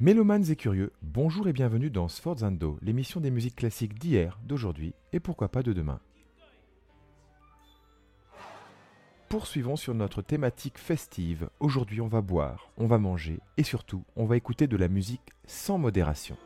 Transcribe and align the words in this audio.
Mélomanes 0.00 0.50
et 0.50 0.56
curieux, 0.56 0.94
bonjour 1.02 1.46
et 1.46 1.52
bienvenue 1.52 1.90
dans 1.90 2.08
Sforzando, 2.08 2.78
l'émission 2.80 3.20
des 3.20 3.30
musiques 3.30 3.56
classiques 3.56 3.98
d'hier, 3.98 4.38
d'aujourd'hui 4.46 4.94
et 5.12 5.20
pourquoi 5.20 5.50
pas 5.50 5.62
de 5.62 5.74
demain. 5.74 6.00
Poursuivons 9.28 9.76
sur 9.76 9.92
notre 9.92 10.22
thématique 10.22 10.78
festive. 10.78 11.50
Aujourd'hui, 11.60 12.00
on 12.00 12.08
va 12.08 12.22
boire, 12.22 12.70
on 12.78 12.86
va 12.86 12.96
manger 12.96 13.40
et 13.58 13.62
surtout, 13.62 14.02
on 14.16 14.24
va 14.24 14.38
écouter 14.38 14.66
de 14.66 14.78
la 14.78 14.88
musique 14.88 15.34
sans 15.46 15.76
modération. 15.76 16.38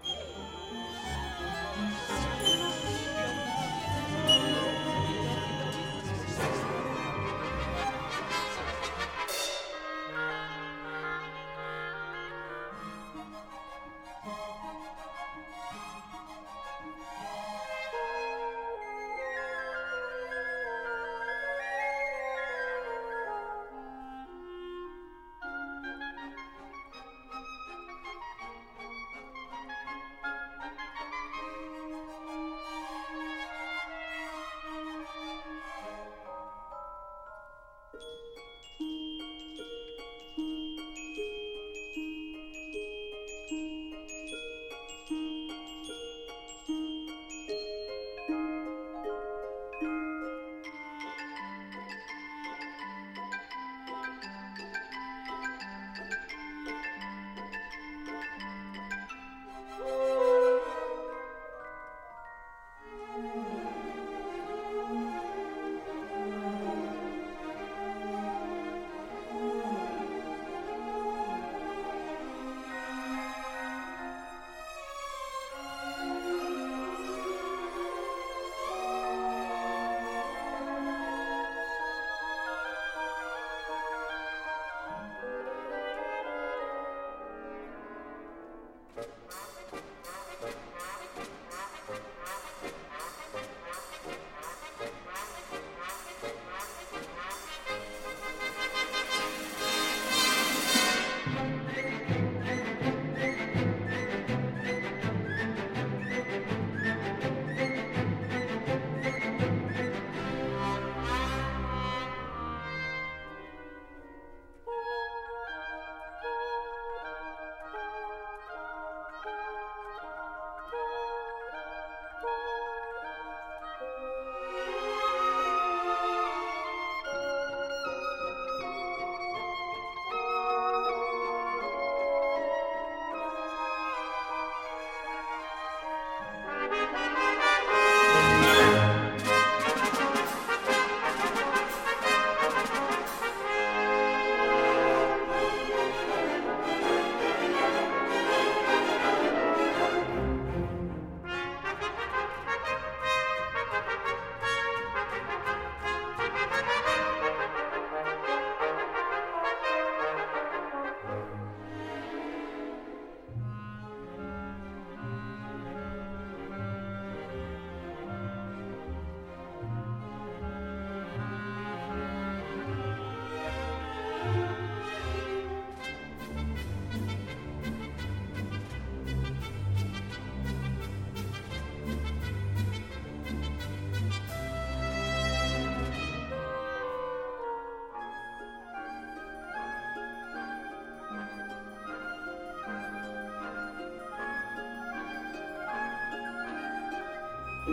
Quand 197.66 197.72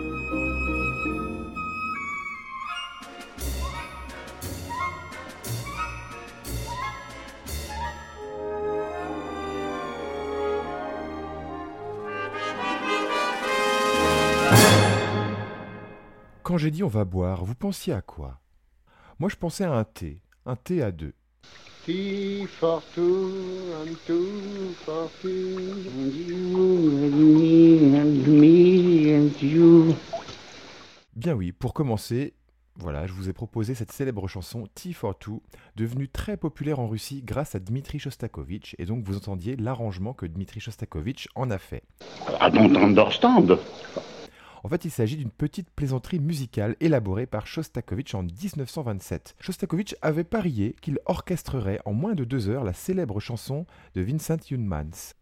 j'ai 16.58 16.72
dit 16.72 16.84
on 16.84 16.88
va 16.88 17.04
boire, 17.04 17.44
vous 17.44 17.56
pensiez 17.56 17.92
à 17.92 18.02
quoi? 18.02 18.40
Moi 19.20 19.30
je 19.30 19.36
pensais 19.36 19.66
à 19.66 19.74
un 19.74 19.84
thé, 19.84 20.22
un 20.46 20.56
thé 20.56 20.82
à 20.82 20.92
deux. 20.92 21.14
You. 29.42 29.96
Bien 31.16 31.34
oui, 31.34 31.52
pour 31.52 31.74
commencer, 31.74 32.34
voilà, 32.76 33.06
je 33.06 33.14
vous 33.14 33.30
ai 33.30 33.34
proposé 33.34 33.76
cette 33.76 33.92
célèbre 33.92 34.28
chanson 34.28 34.68
Tea 34.74 34.94
for 34.94 35.18
Two, 35.18 35.44
devenue 35.76 36.08
très 36.08 36.38
populaire 36.38 36.80
en 36.80 36.88
Russie 36.88 37.22
grâce 37.24 37.56
à 37.56 37.60
Dmitri 37.60 38.00
Shostakovich, 38.00 38.76
et 38.80 38.86
donc 38.86 39.04
vous 39.04 39.18
entendiez 39.18 39.56
l'arrangement 39.56 40.14
que 40.14 40.26
Dmitri 40.26 40.60
Shostakovich 40.60 41.28
en 41.36 41.52
a 41.52 41.58
fait. 41.58 41.84
I 42.42 42.52
don't 42.52 42.76
understand. 42.78 43.60
En 44.64 44.70
fait, 44.70 44.86
il 44.86 44.92
s'agit 44.92 45.18
d'une 45.18 45.32
petite 45.32 45.70
plaisanterie 45.72 46.20
musicale 46.20 46.76
élaborée 46.80 47.26
par 47.26 47.48
Shostakovich 47.48 48.14
en 48.14 48.24
1927. 48.24 49.36
Shostakovich 49.40 49.96
avait 50.02 50.24
parié 50.24 50.76
qu'il 50.82 51.00
orchestrerait 51.06 51.82
en 51.86 51.94
moins 51.94 52.14
de 52.14 52.24
deux 52.24 52.48
heures 52.48 52.64
la 52.64 52.74
célèbre 52.74 53.20
chanson 53.20 53.66
de 53.96 54.02
Vincent 54.02 54.38
Youmans. 54.50 55.14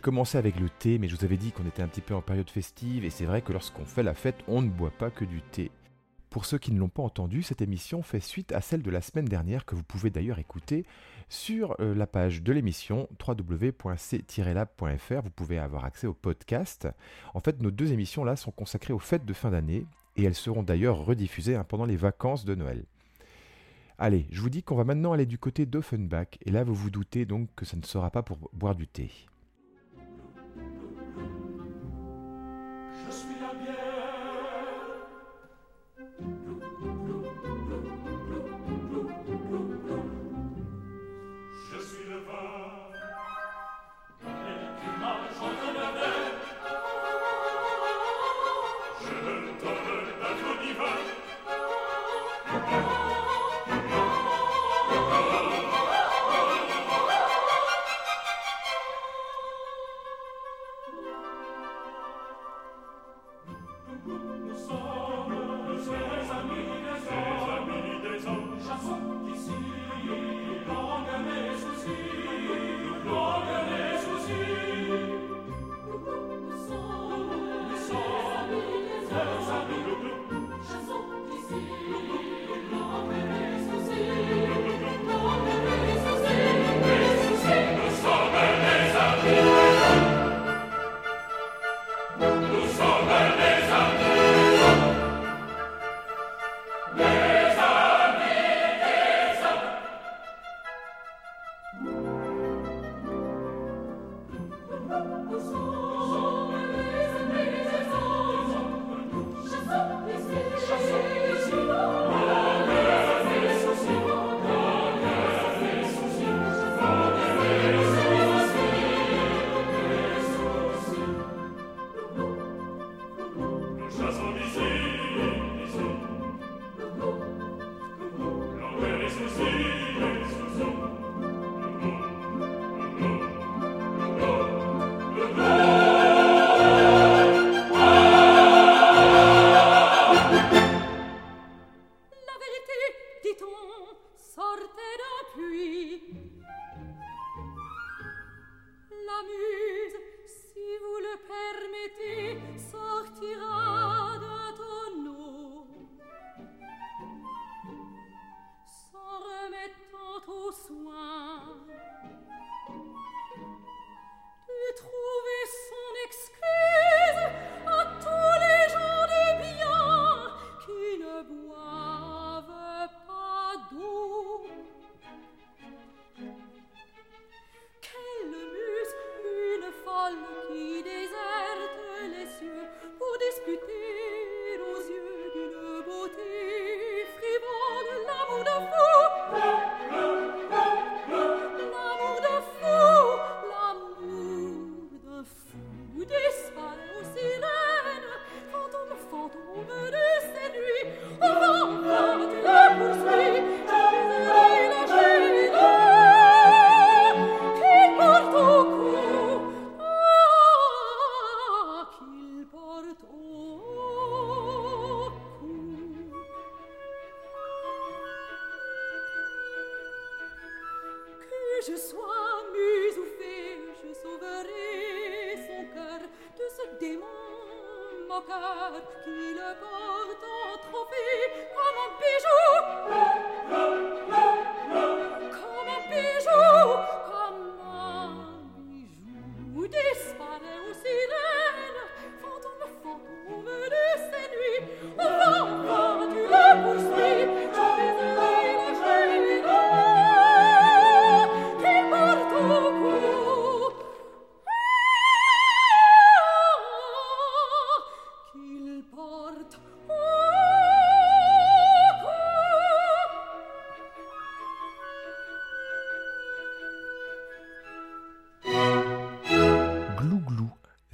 J'ai 0.00 0.04
commencé 0.04 0.38
avec 0.38 0.58
le 0.58 0.70
thé, 0.70 0.98
mais 0.98 1.08
je 1.08 1.16
vous 1.16 1.26
avais 1.26 1.36
dit 1.36 1.52
qu'on 1.52 1.66
était 1.66 1.82
un 1.82 1.86
petit 1.86 2.00
peu 2.00 2.14
en 2.14 2.22
période 2.22 2.48
festive, 2.48 3.04
et 3.04 3.10
c'est 3.10 3.26
vrai 3.26 3.42
que 3.42 3.52
lorsqu'on 3.52 3.84
fait 3.84 4.02
la 4.02 4.14
fête, 4.14 4.38
on 4.48 4.62
ne 4.62 4.70
boit 4.70 4.92
pas 4.92 5.10
que 5.10 5.26
du 5.26 5.42
thé. 5.42 5.70
Pour 6.30 6.46
ceux 6.46 6.56
qui 6.56 6.72
ne 6.72 6.78
l'ont 6.78 6.88
pas 6.88 7.02
entendu, 7.02 7.42
cette 7.42 7.60
émission 7.60 8.00
fait 8.00 8.20
suite 8.20 8.50
à 8.52 8.62
celle 8.62 8.80
de 8.80 8.90
la 8.90 9.02
semaine 9.02 9.26
dernière 9.26 9.66
que 9.66 9.74
vous 9.74 9.82
pouvez 9.82 10.08
d'ailleurs 10.08 10.38
écouter 10.38 10.86
sur 11.28 11.76
euh, 11.80 11.94
la 11.94 12.06
page 12.06 12.42
de 12.42 12.50
l'émission 12.50 13.10
www.c-lab.fr. 13.28 15.22
Vous 15.22 15.30
pouvez 15.36 15.58
avoir 15.58 15.84
accès 15.84 16.06
au 16.06 16.14
podcast. 16.14 16.88
En 17.34 17.40
fait, 17.40 17.60
nos 17.60 17.70
deux 17.70 17.92
émissions 17.92 18.24
là 18.24 18.36
sont 18.36 18.52
consacrées 18.52 18.94
aux 18.94 18.98
fêtes 18.98 19.26
de 19.26 19.34
fin 19.34 19.50
d'année 19.50 19.84
et 20.16 20.24
elles 20.24 20.34
seront 20.34 20.62
d'ailleurs 20.62 21.04
rediffusées 21.04 21.56
hein, 21.56 21.64
pendant 21.68 21.84
les 21.84 21.96
vacances 21.96 22.46
de 22.46 22.54
Noël. 22.54 22.86
Allez, 23.98 24.24
je 24.32 24.40
vous 24.40 24.48
dis 24.48 24.62
qu'on 24.62 24.76
va 24.76 24.84
maintenant 24.84 25.12
aller 25.12 25.26
du 25.26 25.36
côté 25.36 25.66
d'Offenbach 25.66 26.38
et 26.40 26.50
là 26.50 26.64
vous 26.64 26.74
vous 26.74 26.88
doutez 26.88 27.26
donc 27.26 27.50
que 27.54 27.66
ça 27.66 27.76
ne 27.76 27.84
sera 27.84 28.10
pas 28.10 28.22
pour 28.22 28.38
boire 28.54 28.74
du 28.74 28.88
thé. 28.88 29.10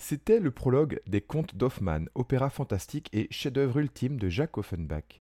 C'était 0.08 0.38
le 0.38 0.52
prologue 0.52 1.00
des 1.08 1.20
Contes 1.20 1.56
d'Hoffmann, 1.56 2.08
opéra 2.14 2.48
fantastique 2.48 3.08
et 3.12 3.26
chef-d'œuvre 3.32 3.78
ultime 3.78 4.20
de 4.20 4.28
Jacques 4.28 4.56
Offenbach. 4.56 5.20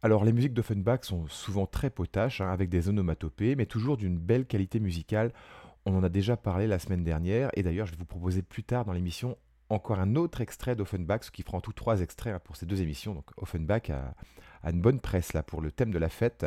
Alors 0.00 0.24
les 0.24 0.32
musiques 0.32 0.54
d'Offenbach 0.54 1.00
sont 1.02 1.28
souvent 1.28 1.66
très 1.66 1.90
potaches, 1.90 2.40
hein, 2.40 2.48
avec 2.48 2.70
des 2.70 2.88
onomatopées, 2.88 3.56
mais 3.56 3.66
toujours 3.66 3.98
d'une 3.98 4.16
belle 4.16 4.46
qualité 4.46 4.80
musicale. 4.80 5.34
On 5.84 5.94
en 5.94 6.02
a 6.02 6.08
déjà 6.08 6.38
parlé 6.38 6.66
la 6.66 6.78
semaine 6.78 7.04
dernière, 7.04 7.50
et 7.52 7.62
d'ailleurs 7.62 7.84
je 7.84 7.92
vais 7.92 7.98
vous 7.98 8.06
proposer 8.06 8.40
plus 8.40 8.64
tard 8.64 8.86
dans 8.86 8.94
l'émission 8.94 9.36
encore 9.68 10.00
un 10.00 10.16
autre 10.16 10.40
extrait 10.40 10.76
d'Offenbach, 10.76 11.24
ce 11.24 11.30
qui 11.30 11.42
fera 11.42 11.58
en 11.58 11.60
tout 11.60 11.74
trois 11.74 12.00
extraits 12.00 12.34
hein, 12.34 12.40
pour 12.42 12.56
ces 12.56 12.64
deux 12.64 12.80
émissions. 12.80 13.12
Donc 13.12 13.26
Offenbach 13.36 13.90
a, 13.90 14.14
une 14.70 14.80
bonne 14.80 15.00
presse 15.00 15.34
là 15.34 15.42
pour 15.42 15.60
le 15.60 15.70
thème 15.70 15.90
de 15.90 15.98
la 15.98 16.08
fête. 16.08 16.46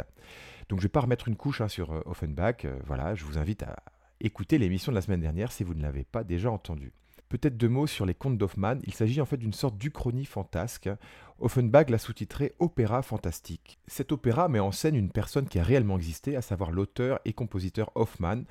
Donc 0.69 0.79
je 0.79 0.85
vais 0.85 0.89
pas 0.89 1.01
remettre 1.01 1.27
une 1.27 1.35
couche 1.35 1.61
hein, 1.61 1.67
sur 1.67 1.91
euh, 1.91 2.01
Offenbach. 2.07 2.65
Euh, 2.65 2.79
voilà, 2.87 3.13
je 3.13 3.25
vous 3.25 3.37
invite 3.37 3.61
à 3.61 3.75
écouter 4.21 4.57
l'émission 4.57 4.91
de 4.91 4.95
la 4.95 5.03
semaine 5.03 5.21
dernière 5.21 5.51
si 5.51 5.63
vous 5.63 5.75
ne 5.75 5.83
l'avez 5.83 6.03
pas 6.03 6.23
déjà 6.23 6.49
entendue. 6.49 6.93
Peut-être 7.29 7.57
deux 7.57 7.69
mots 7.69 7.85
sur 7.85 8.07
les 8.07 8.15
contes 8.15 8.39
d'Hoffmann. 8.39 8.81
Il 8.85 8.93
s'agit 8.93 9.21
en 9.21 9.25
fait 9.25 9.37
d'une 9.37 9.53
sorte 9.53 9.77
d'uchronie 9.77 10.25
fantasque. 10.25 10.89
Offenbach 11.37 11.89
l'a 11.89 11.99
sous-titré 11.99 12.53
Opéra 12.57 13.03
fantastique. 13.03 13.79
Cet 13.85 14.11
opéra 14.11 14.49
met 14.49 14.59
en 14.59 14.71
scène 14.71 14.95
une 14.95 15.11
personne 15.11 15.47
qui 15.47 15.59
a 15.59 15.63
réellement 15.63 15.97
existé, 15.97 16.35
à 16.35 16.41
savoir 16.41 16.71
l'auteur 16.71 17.19
et 17.25 17.33
compositeur 17.33 17.91
Hoffmann, 17.93 18.45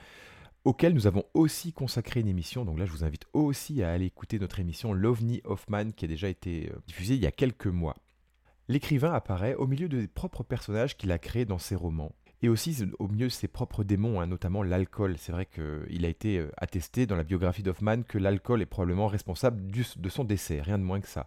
auquel 0.64 0.94
nous 0.94 1.08
avons 1.08 1.24
aussi 1.34 1.72
consacré 1.72 2.20
une 2.20 2.28
émission. 2.28 2.64
Donc 2.64 2.78
là, 2.78 2.86
je 2.86 2.92
vous 2.92 3.04
invite 3.04 3.26
aussi 3.32 3.82
à 3.82 3.90
aller 3.90 4.06
écouter 4.06 4.38
notre 4.38 4.60
émission 4.60 4.92
L'OVNI 4.92 5.42
Hoffman 5.44 5.90
qui 5.90 6.04
a 6.04 6.08
déjà 6.08 6.28
été 6.28 6.70
euh, 6.70 6.78
diffusée 6.86 7.14
il 7.14 7.22
y 7.22 7.26
a 7.26 7.32
quelques 7.32 7.66
mois. 7.66 7.96
L'écrivain 8.68 9.12
apparaît 9.12 9.54
au 9.54 9.66
milieu 9.66 9.88
des 9.88 10.06
propres 10.06 10.44
personnages 10.44 10.96
qu'il 10.96 11.10
a 11.10 11.18
créés 11.18 11.46
dans 11.46 11.58
ses 11.58 11.74
romans. 11.74 12.12
Et 12.42 12.48
aussi 12.48 12.84
au 12.98 13.08
milieu 13.08 13.26
de 13.26 13.32
ses 13.32 13.48
propres 13.48 13.82
démons, 13.82 14.20
hein, 14.20 14.26
notamment 14.26 14.62
l'alcool. 14.62 15.16
C'est 15.18 15.32
vrai 15.32 15.46
qu'il 15.46 16.04
a 16.04 16.08
été 16.08 16.38
euh, 16.38 16.50
attesté 16.56 17.06
dans 17.06 17.16
la 17.16 17.24
biographie 17.24 17.64
d'Hoffman 17.64 18.02
que 18.02 18.18
l'alcool 18.18 18.62
est 18.62 18.66
probablement 18.66 19.08
responsable 19.08 19.60
de 19.70 20.08
son 20.08 20.24
décès, 20.24 20.60
rien 20.60 20.78
de 20.78 20.84
moins 20.84 21.00
que 21.00 21.08
ça. 21.08 21.26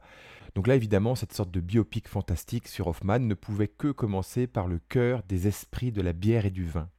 Donc 0.55 0.67
là, 0.67 0.75
évidemment, 0.75 1.15
cette 1.15 1.33
sorte 1.33 1.51
de 1.51 1.59
biopic 1.59 2.07
fantastique 2.07 2.67
sur 2.67 2.87
Hoffman 2.87 3.19
ne 3.19 3.33
pouvait 3.33 3.67
que 3.67 3.91
commencer 3.91 4.47
par 4.47 4.67
le 4.67 4.79
cœur 4.79 5.23
des 5.27 5.47
esprits 5.47 5.91
de 5.91 6.01
la 6.01 6.13
bière 6.13 6.45
et 6.45 6.49
du 6.49 6.65
vin. 6.65 6.89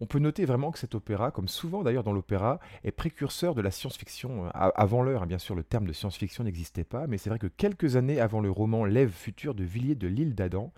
On 0.00 0.06
peut 0.06 0.18
noter 0.18 0.44
vraiment 0.44 0.70
que 0.70 0.78
cet 0.78 0.94
opéra, 0.94 1.30
comme 1.30 1.48
souvent 1.48 1.82
d'ailleurs 1.82 2.02
dans 2.02 2.12
l'opéra, 2.12 2.58
est 2.82 2.92
précurseur 2.92 3.54
de 3.54 3.62
la 3.62 3.70
science-fiction. 3.70 4.46
Euh, 4.46 4.50
avant 4.52 5.02
l'heure, 5.02 5.22
hein, 5.22 5.26
bien 5.26 5.38
sûr, 5.38 5.54
le 5.54 5.62
terme 5.62 5.86
de 5.86 5.92
science-fiction 5.92 6.44
n'existait 6.44 6.84
pas, 6.84 7.06
mais 7.06 7.18
c'est 7.18 7.30
vrai 7.30 7.38
que 7.38 7.46
quelques 7.46 7.96
années 7.96 8.20
avant 8.20 8.40
le 8.40 8.50
roman 8.50 8.84
L'Ève 8.84 9.10
future 9.10 9.54
de 9.54 9.64
Villiers 9.64 9.94
de 9.94 10.08
l'île 10.08 10.34
d'Adam, 10.34 10.72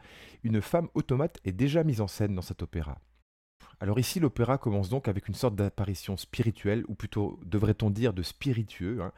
une 0.45 0.61
femme 0.61 0.89
automate 0.95 1.39
est 1.45 1.53
déjà 1.53 1.83
mise 1.85 2.01
en 2.01 2.09
scène 2.09 2.35
dans 2.35 2.43
cet 2.43 2.63
opéra. 2.63 2.99
Alors 3.81 3.99
ici, 3.99 4.21
l'opéra 4.21 4.59
commence 4.59 4.89
donc 4.89 5.09
avec 5.09 5.29
une 5.29 5.35
sorte 5.35 5.55
d'apparition 5.55 6.17
spirituelle, 6.17 6.85
ou 6.89 6.95
plutôt 6.95 7.39
devrait-on 7.45 7.91
dire 7.91 8.15
de 8.15 8.23
spiritueux, 8.23 9.03
hein, 9.03 9.13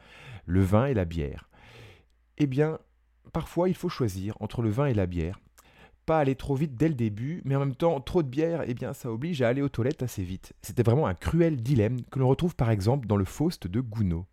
le 0.45 0.61
vin 0.61 0.85
et 0.87 0.93
la 0.93 1.05
bière. 1.05 1.49
Eh 2.37 2.47
bien, 2.47 2.79
parfois 3.31 3.69
il 3.69 3.75
faut 3.75 3.89
choisir 3.89 4.35
entre 4.41 4.61
le 4.61 4.69
vin 4.69 4.87
et 4.87 4.93
la 4.93 5.05
bière, 5.05 5.39
pas 6.09 6.17
aller 6.17 6.33
trop 6.33 6.55
vite 6.55 6.73
dès 6.73 6.87
le 6.87 6.95
début, 6.95 7.43
mais 7.45 7.55
en 7.55 7.59
même 7.59 7.75
temps, 7.75 8.01
trop 8.01 8.23
de 8.23 8.27
bière, 8.27 8.63
eh 8.65 8.73
bien, 8.73 8.93
ça 8.93 9.11
oblige 9.11 9.43
à 9.43 9.47
aller 9.47 9.61
aux 9.61 9.69
toilettes 9.69 10.01
assez 10.01 10.23
vite. 10.23 10.53
C'était 10.63 10.81
vraiment 10.81 11.05
un 11.05 11.13
cruel 11.13 11.57
dilemme 11.57 12.01
que 12.09 12.17
l'on 12.17 12.27
retrouve 12.27 12.55
par 12.55 12.71
exemple 12.71 13.05
dans 13.05 13.15
le 13.15 13.25
Faust 13.25 13.67
de 13.67 13.79
Gounod. 13.79 14.23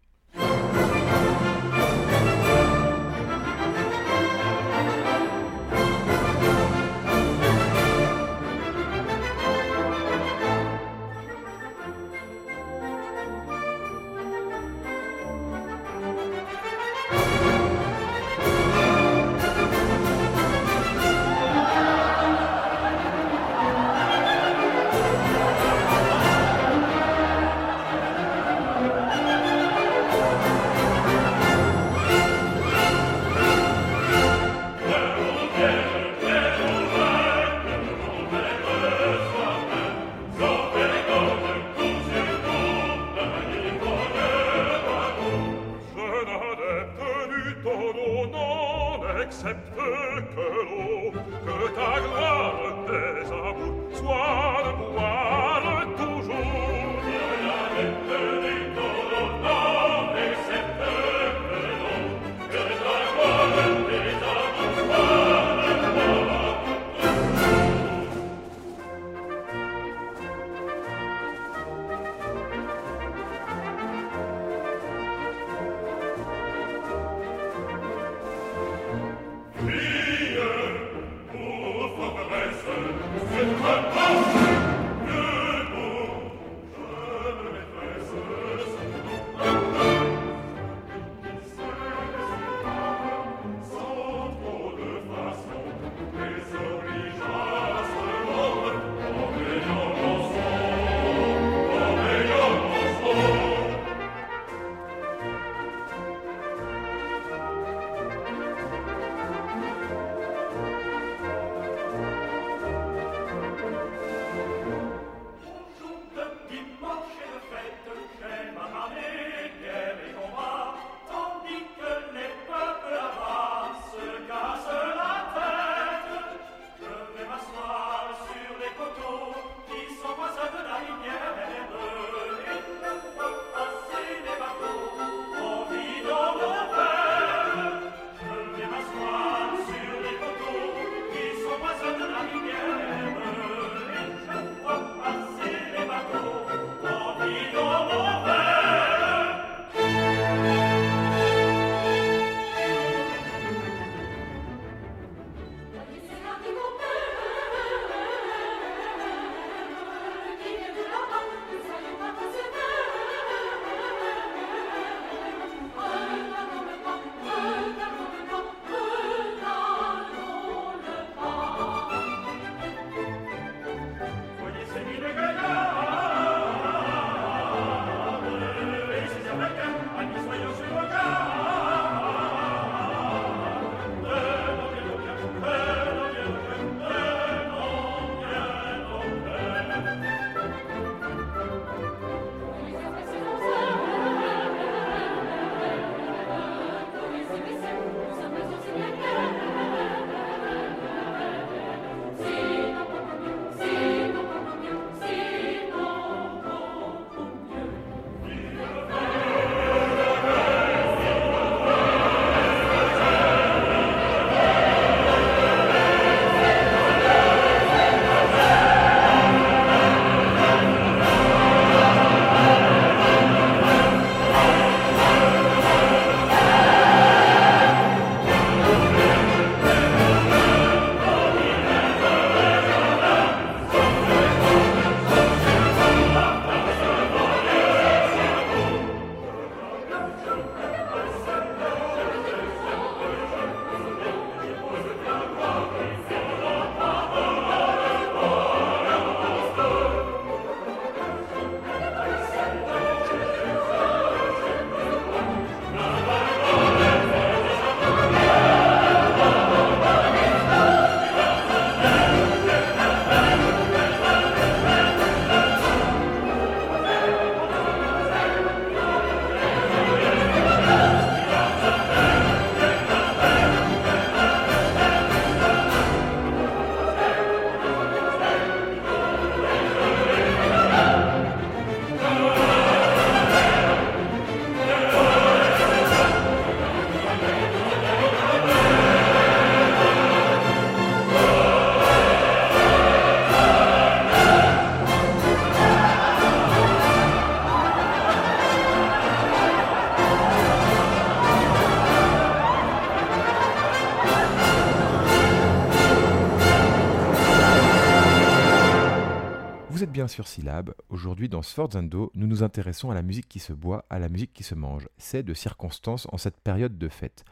Sur 310.09 310.29
syllabes. 310.29 310.75
Aujourd'hui, 310.89 311.29
dans 311.29 311.43
Sforzando, 311.43 312.11
nous 312.15 312.27
nous 312.27 312.43
intéressons 312.43 312.91
à 312.91 312.95
la 312.95 313.03
musique 313.03 313.29
qui 313.29 313.39
se 313.39 313.53
boit, 313.53 313.85
à 313.91 313.99
la 313.99 314.09
musique 314.09 314.33
qui 314.33 314.43
se 314.43 314.55
mange. 314.55 314.89
C'est 314.99 315.23
de 315.23 315.35
circonstance 315.35 316.07
en 316.13 316.19
cette 316.19 316.41
période 316.41 316.79
de 316.79 316.89
fête. 316.89 317.25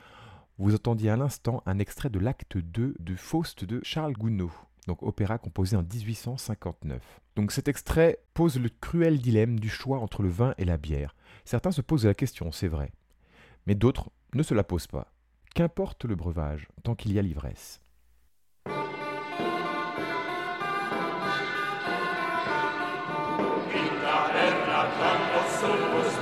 Vous 0.59 0.75
entendiez 0.75 1.11
à 1.11 1.16
l'instant 1.16 1.62
un 1.66 1.78
extrait 1.78 2.11
de 2.11 2.19
l'acte 2.19 2.57
2 2.57 2.97
du 2.99 3.16
Faust 3.16 3.64
de 3.64 3.81
Charles 3.83 4.12
Gounod, 4.12 4.50
donc 4.87 5.02
opéra 5.02 5.38
composé 5.38 5.76
en 5.76 5.83
1859. 5.83 7.02
Donc 7.37 7.52
cet 7.52 7.69
extrait 7.69 8.19
pose 8.35 8.59
le 8.59 8.69
cruel 8.69 9.19
dilemme 9.21 9.59
du 9.59 9.69
choix 9.69 9.99
entre 9.99 10.23
le 10.23 10.28
vin 10.28 10.54
et 10.59 10.64
la 10.64 10.76
bière. 10.76 11.14
Certains 11.45 11.73
se 11.73 11.81
posent 11.83 12.07
la 12.07 12.14
question, 12.14 12.52
c'est 12.52 12.69
vrai. 12.69 12.93
Mais 13.66 13.75
d'autres 13.75 14.11
ne 14.35 14.43
se 14.43 14.54
la 14.54 14.64
posent 14.64 14.87
pas. 14.87 15.12
Qu'importe 15.54 16.04
le 16.04 16.16
breuvage, 16.16 16.69
tant 16.83 16.95
qu'il 16.95 17.12
y 17.12 17.19
a 17.19 17.23
l'ivresse. 17.23 17.81
Christ. 25.64 26.13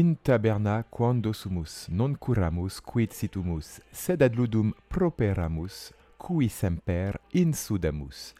In 0.00 0.14
taberna 0.22 0.84
quando 0.84 1.32
sumus, 1.32 1.88
non 1.90 2.14
curamus 2.14 2.80
quid 2.80 3.12
situmus, 3.12 3.80
sed 3.90 4.22
ad 4.22 4.36
ludum 4.36 4.72
properamus, 4.88 5.92
cui 6.16 6.48
semper 6.48 7.18
insudamus. 7.34 8.36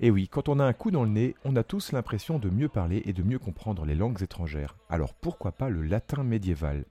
Et 0.00 0.10
oui, 0.10 0.26
quand 0.26 0.48
on 0.48 0.58
a 0.58 0.64
un 0.64 0.72
coup 0.72 0.90
dans 0.90 1.04
le 1.04 1.10
nez, 1.10 1.34
on 1.44 1.54
a 1.56 1.64
tous 1.64 1.92
l'impression 1.92 2.38
de 2.38 2.48
mieux 2.48 2.70
parler 2.70 3.02
et 3.04 3.12
de 3.12 3.22
mieux 3.22 3.38
comprendre 3.38 3.84
les 3.84 3.94
langues 3.94 4.22
étrangères. 4.22 4.74
Alors 4.88 5.12
pourquoi 5.12 5.52
pas 5.52 5.68
le 5.68 5.82
latin 5.82 6.22
médiéval? 6.22 6.86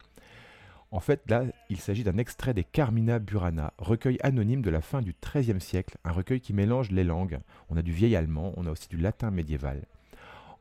En 0.92 1.00
fait, 1.00 1.24
là, 1.28 1.42
il 1.72 1.80
s'agit 1.80 2.04
d'un 2.04 2.20
extrait 2.20 2.54
des 2.54 2.64
Carmina 2.64 3.18
Burana, 3.18 3.74
recueil 3.80 4.20
anonyme 4.22 4.62
de 4.62 4.70
la 4.70 4.82
fin 4.82 5.02
du 5.02 5.16
XIIIe 5.20 5.60
siècle, 5.60 5.98
un 6.04 6.12
recueil 6.12 6.42
qui 6.42 6.54
mélange 6.54 6.92
les 6.92 7.04
langues. 7.04 7.40
On 7.70 7.78
a 7.78 7.82
du 7.82 7.92
vieil 7.92 8.16
allemand, 8.16 8.54
on 8.56 8.68
a 8.68 8.72
aussi 8.72 8.88
du 8.88 8.98
latin 8.98 9.32
médiéval. 9.32 9.82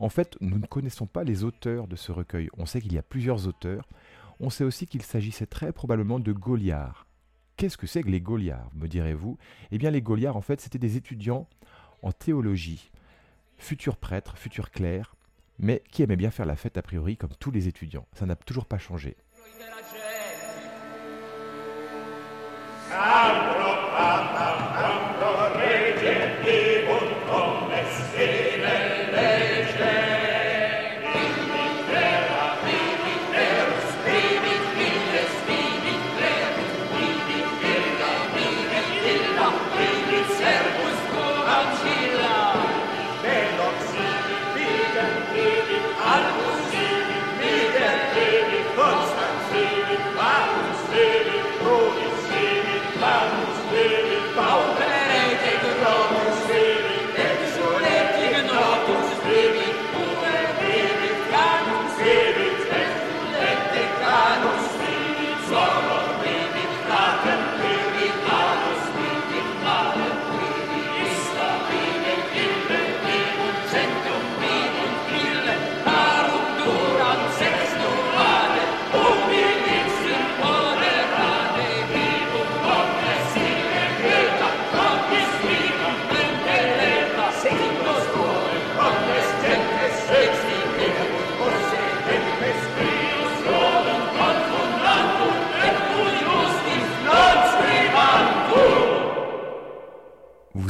En 0.04 0.10
fait, 0.10 0.36
nous 0.42 0.58
ne 0.58 0.66
connaissons 0.66 1.06
pas 1.06 1.24
les 1.24 1.44
auteurs 1.44 1.88
de 1.88 1.96
ce 1.96 2.12
recueil. 2.12 2.50
On 2.58 2.66
sait 2.66 2.82
qu'il 2.82 2.92
y 2.92 2.98
a 2.98 3.02
plusieurs 3.02 3.46
auteurs. 3.48 3.88
On 4.38 4.50
sait 4.50 4.62
aussi 4.62 4.86
qu'il 4.86 5.00
s'agissait 5.00 5.46
très 5.46 5.72
probablement 5.72 6.20
de 6.20 6.30
Gauliards. 6.30 7.06
Qu'est-ce 7.56 7.78
que 7.78 7.86
c'est 7.86 8.02
que 8.02 8.10
les 8.10 8.20
Gauliards, 8.20 8.70
me 8.74 8.86
direz-vous? 8.86 9.38
Eh 9.70 9.78
bien, 9.78 9.90
les 9.90 10.02
Gauliards, 10.02 10.36
en 10.36 10.42
fait, 10.42 10.60
c'était 10.60 10.78
des 10.78 10.98
étudiants 10.98 11.48
en 12.02 12.12
théologie, 12.12 12.90
futurs 13.56 13.96
prêtres, 13.96 14.36
futurs 14.36 14.70
clercs, 14.70 15.14
mais 15.58 15.82
qui 15.90 16.02
aimaient 16.02 16.16
bien 16.16 16.30
faire 16.30 16.44
la 16.44 16.56
fête 16.56 16.76
a 16.76 16.82
priori 16.82 17.16
comme 17.16 17.34
tous 17.40 17.50
les 17.50 17.66
étudiants. 17.66 18.06
Ça 18.12 18.26
n'a 18.26 18.36
toujours 18.36 18.66
pas 18.66 18.76
changé. 18.76 19.16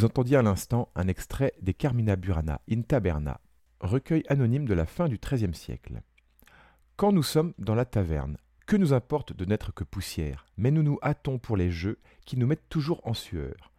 Vous 0.05 0.09
entendiez 0.09 0.37
à 0.37 0.43
l'instant 0.43 0.91
un 0.97 1.09
extrait 1.09 1.55
des 1.63 1.73
Carmina 1.73 2.15
Burana 2.17 2.61
in 2.71 2.83
Taberna, 2.83 3.41
recueil 3.81 4.23
anonyme 4.29 4.67
de 4.67 4.75
la 4.75 4.85
fin 4.85 5.09
du 5.09 5.17
XIIIe 5.17 5.55
siècle. 5.55 6.03
Quand 6.97 7.11
nous 7.11 7.23
sommes 7.23 7.55
dans 7.57 7.75
la 7.75 7.87
taverne, 7.87 8.37
que 8.67 8.77
nous 8.77 8.93
importe 8.93 9.33
de 9.33 9.47
n'être 9.47 9.73
que 9.73 9.83
poussière, 9.83 10.45
mais 10.59 10.71
nous 10.71 10.83
nous 10.83 10.99
hâtons 11.03 11.39
pour 11.39 11.57
les 11.57 11.71
jeux 11.71 11.99
qui 12.27 12.37
nous 12.37 12.47
mettent 12.47 12.69
toujours 12.69 13.01
en 13.09 13.15
sueur. 13.15 13.73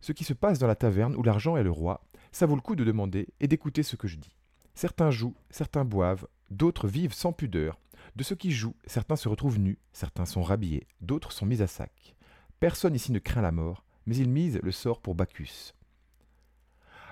Ce 0.00 0.12
qui 0.12 0.24
se 0.24 0.32
passe 0.32 0.58
dans 0.58 0.66
la 0.66 0.76
taverne 0.76 1.14
où 1.14 1.22
l'argent 1.22 1.58
est 1.58 1.62
le 1.62 1.70
roi, 1.70 2.06
ça 2.32 2.46
vaut 2.46 2.56
le 2.56 2.62
coup 2.62 2.74
de 2.74 2.82
demander 2.82 3.28
et 3.38 3.46
d'écouter 3.46 3.82
ce 3.82 3.96
que 3.96 4.08
je 4.08 4.16
dis. 4.16 4.34
Certains 4.74 5.10
jouent, 5.10 5.36
certains 5.50 5.84
boivent, 5.84 6.26
d'autres 6.50 6.88
vivent 6.88 7.12
sans 7.12 7.34
pudeur. 7.34 7.78
De 8.16 8.22
ceux 8.22 8.34
qui 8.34 8.50
jouent, 8.50 8.76
certains 8.86 9.16
se 9.16 9.28
retrouvent 9.28 9.58
nus, 9.58 9.76
certains 9.92 10.24
sont 10.24 10.42
rhabillés, 10.42 10.86
d'autres 11.02 11.32
sont 11.32 11.44
mis 11.44 11.60
à 11.60 11.66
sac. 11.66 12.16
Personne 12.60 12.94
ici 12.94 13.12
ne 13.12 13.18
craint 13.18 13.42
la 13.42 13.52
mort, 13.52 13.84
mais 14.06 14.16
il 14.16 14.28
mise 14.28 14.58
le 14.62 14.72
sort 14.72 15.00
pour 15.00 15.14
Bacchus. 15.14 15.72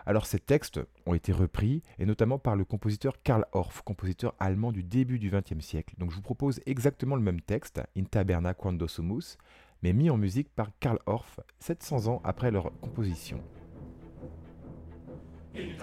Alors 0.07 0.25
ces 0.25 0.39
textes 0.39 0.81
ont 1.05 1.13
été 1.13 1.33
repris, 1.33 1.83
et 1.99 2.07
notamment 2.07 2.39
par 2.39 2.57
le 2.57 2.65
compositeur 2.65 3.21
Karl 3.23 3.45
Orff, 3.53 3.83
compositeur 3.83 4.35
allemand 4.41 4.73
du 4.73 4.83
début 4.83 5.19
du 5.19 5.31
XXe 5.31 5.61
siècle. 5.61 5.95
Donc 5.99 6.11
je 6.11 6.17
vous 6.17 6.23
propose 6.23 6.61
exactement 6.65 7.15
le 7.15 7.21
même 7.21 7.43
texte, 7.43 7.83
In 7.95 8.05
taberna 8.05 8.55
quando 8.55 8.89
sumus, 8.89 9.37
mais 9.83 9.93
mis 9.93 10.09
en 10.09 10.17
musique 10.17 10.49
par 10.49 10.71
Karl 10.81 10.99
Orff 11.05 11.41
700 11.59 12.07
ans 12.07 12.23
après 12.25 12.51
leur 12.51 12.73
composition. 12.81 13.43
Êtes 15.55 15.83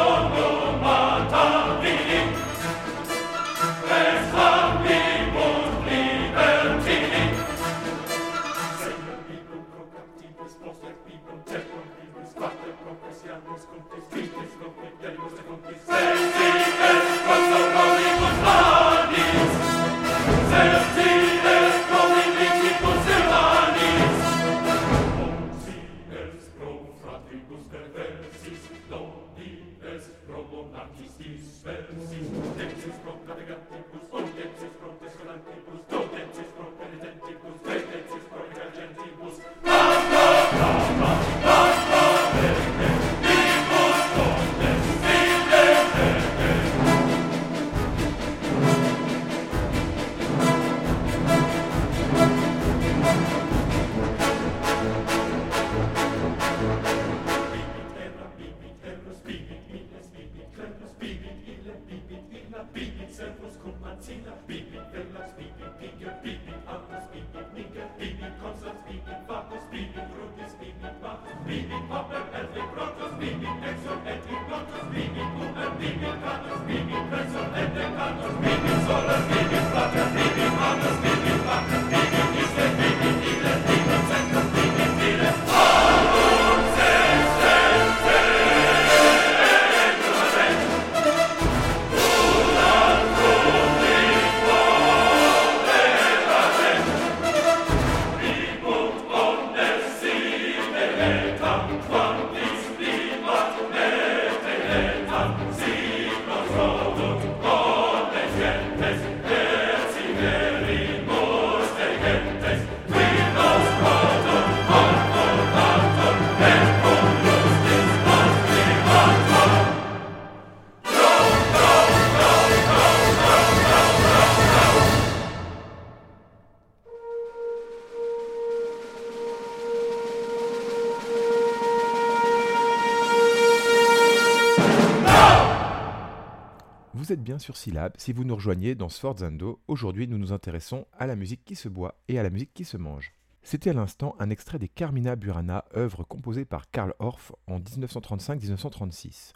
sur 137.41 137.57
Syllab 137.57 137.93
si 137.97 138.13
vous 138.13 138.23
nous 138.23 138.35
rejoignez 138.35 138.75
dans 138.75 138.87
Sforzando. 138.87 139.59
Aujourd'hui, 139.67 140.07
nous 140.07 140.17
nous 140.17 140.31
intéressons 140.31 140.85
à 140.97 141.07
la 141.07 141.15
musique 141.15 141.43
qui 141.43 141.55
se 141.55 141.67
boit 141.67 141.95
et 142.07 142.19
à 142.19 142.23
la 142.23 142.29
musique 142.29 142.53
qui 142.53 142.63
se 142.63 142.77
mange. 142.77 143.13
C'était 143.43 143.71
à 143.71 143.73
l'instant 143.73 144.15
un 144.19 144.29
extrait 144.29 144.59
des 144.59 144.69
Carmina 144.69 145.15
Burana, 145.15 145.65
œuvre 145.75 146.03
composée 146.03 146.45
par 146.45 146.69
Karl 146.69 146.93
Orff 146.99 147.31
en 147.47 147.59
1935-1936. 147.59 149.33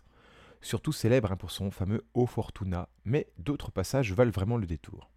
Surtout 0.62 0.94
célèbre 0.94 1.32
hein, 1.32 1.38
pour 1.38 1.52
son 1.52 1.72
fameux 1.72 2.06
O 2.14 2.28
Fortuna, 2.28 2.88
mais 3.04 3.28
d'autres 3.38 3.72
passages 3.72 4.14
valent 4.14 4.32
vraiment 4.32 4.58
le 4.58 4.68
détour. 4.68 5.10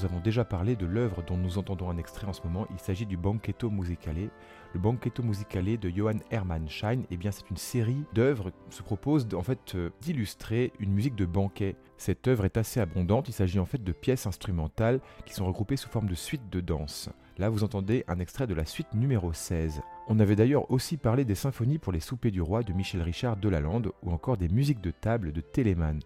Nous 0.00 0.06
avons 0.06 0.20
déjà 0.20 0.46
parlé 0.46 0.76
de 0.76 0.86
l'œuvre 0.86 1.22
dont 1.26 1.36
nous 1.36 1.58
entendons 1.58 1.90
un 1.90 1.98
extrait 1.98 2.26
en 2.26 2.32
ce 2.32 2.40
moment. 2.42 2.66
Il 2.70 2.78
s'agit 2.78 3.04
du 3.04 3.18
Banchetto 3.18 3.68
Musicale. 3.68 4.30
Le 4.72 4.80
Banchetto 4.80 5.22
Musicale 5.22 5.76
de 5.76 5.90
Johann 5.90 6.20
Hermann 6.30 6.70
Schein, 6.70 7.02
eh 7.10 7.18
bien, 7.18 7.30
c'est 7.30 7.50
une 7.50 7.58
série 7.58 8.04
d'œuvres 8.14 8.50
qui 8.70 8.76
se 8.78 8.82
propose 8.82 9.26
en 9.34 9.42
fait 9.42 9.74
euh, 9.74 9.90
d'illustrer 10.00 10.72
une 10.78 10.92
musique 10.92 11.16
de 11.16 11.26
banquet. 11.26 11.76
Cette 11.98 12.28
œuvre 12.28 12.46
est 12.46 12.56
assez 12.56 12.80
abondante. 12.80 13.28
Il 13.28 13.32
s'agit 13.32 13.58
en 13.58 13.66
fait 13.66 13.84
de 13.84 13.92
pièces 13.92 14.26
instrumentales 14.26 15.00
qui 15.26 15.34
sont 15.34 15.44
regroupées 15.44 15.76
sous 15.76 15.90
forme 15.90 16.08
de 16.08 16.14
suites 16.14 16.48
de 16.50 16.62
danse. 16.62 17.10
Là, 17.36 17.50
vous 17.50 17.62
entendez 17.62 18.04
un 18.08 18.20
extrait 18.20 18.46
de 18.46 18.54
la 18.54 18.64
suite 18.64 18.94
numéro 18.94 19.34
16. 19.34 19.82
On 20.08 20.18
avait 20.18 20.36
d'ailleurs 20.36 20.70
aussi 20.70 20.96
parlé 20.96 21.26
des 21.26 21.34
symphonies 21.34 21.78
pour 21.78 21.92
les 21.92 22.00
soupers 22.00 22.32
du 22.32 22.40
roi 22.40 22.62
de 22.62 22.72
Michel 22.72 23.02
Richard 23.02 23.36
Delalande 23.36 23.92
ou 24.02 24.12
encore 24.12 24.38
des 24.38 24.48
musiques 24.48 24.80
de 24.80 24.92
table 24.92 25.32
de 25.32 25.42
Telemann. 25.42 26.00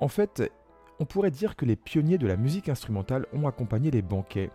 En 0.00 0.08
fait, 0.08 0.50
on 1.00 1.06
pourrait 1.06 1.30
dire 1.30 1.56
que 1.56 1.64
les 1.64 1.76
pionniers 1.76 2.18
de 2.18 2.26
la 2.26 2.36
musique 2.36 2.68
instrumentale 2.68 3.26
ont 3.32 3.48
accompagné 3.48 3.90
les 3.90 4.02
banquets. 4.02 4.50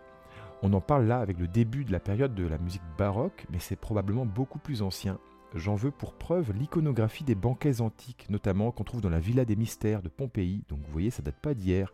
On 0.62 0.72
en 0.72 0.80
parle 0.80 1.06
là 1.06 1.18
avec 1.18 1.38
le 1.38 1.48
début 1.48 1.84
de 1.84 1.90
la 1.90 1.98
période 1.98 2.36
de 2.36 2.46
la 2.46 2.56
musique 2.56 2.82
baroque, 2.96 3.46
mais 3.50 3.58
c'est 3.58 3.76
probablement 3.76 4.24
beaucoup 4.24 4.60
plus 4.60 4.80
ancien. 4.80 5.18
J'en 5.56 5.74
veux 5.74 5.90
pour 5.90 6.14
preuve 6.14 6.52
l'iconographie 6.52 7.24
des 7.24 7.34
banquets 7.34 7.80
antiques, 7.80 8.26
notamment 8.30 8.70
qu'on 8.70 8.84
trouve 8.84 9.00
dans 9.00 9.10
la 9.10 9.18
Villa 9.18 9.44
des 9.44 9.56
Mystères 9.56 10.02
de 10.02 10.08
Pompéi, 10.08 10.62
donc 10.68 10.78
vous 10.86 10.92
voyez 10.92 11.10
ça 11.10 11.22
date 11.22 11.40
pas 11.42 11.52
d'hier. 11.52 11.92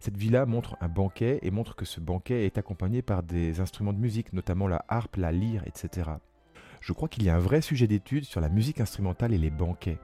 Cette 0.00 0.16
villa 0.16 0.44
montre 0.44 0.76
un 0.80 0.88
banquet 0.88 1.38
et 1.42 1.52
montre 1.52 1.76
que 1.76 1.84
ce 1.84 2.00
banquet 2.00 2.46
est 2.46 2.58
accompagné 2.58 3.00
par 3.00 3.22
des 3.22 3.60
instruments 3.60 3.92
de 3.92 3.98
musique, 3.98 4.32
notamment 4.32 4.66
la 4.66 4.84
harpe, 4.88 5.16
la 5.16 5.30
lyre, 5.30 5.62
etc. 5.66 6.10
Je 6.80 6.92
crois 6.92 7.08
qu'il 7.08 7.22
y 7.22 7.30
a 7.30 7.36
un 7.36 7.38
vrai 7.38 7.60
sujet 7.60 7.86
d'étude 7.86 8.24
sur 8.24 8.40
la 8.40 8.48
musique 8.48 8.80
instrumentale 8.80 9.32
et 9.32 9.38
les 9.38 9.50
banquets. 9.50 9.98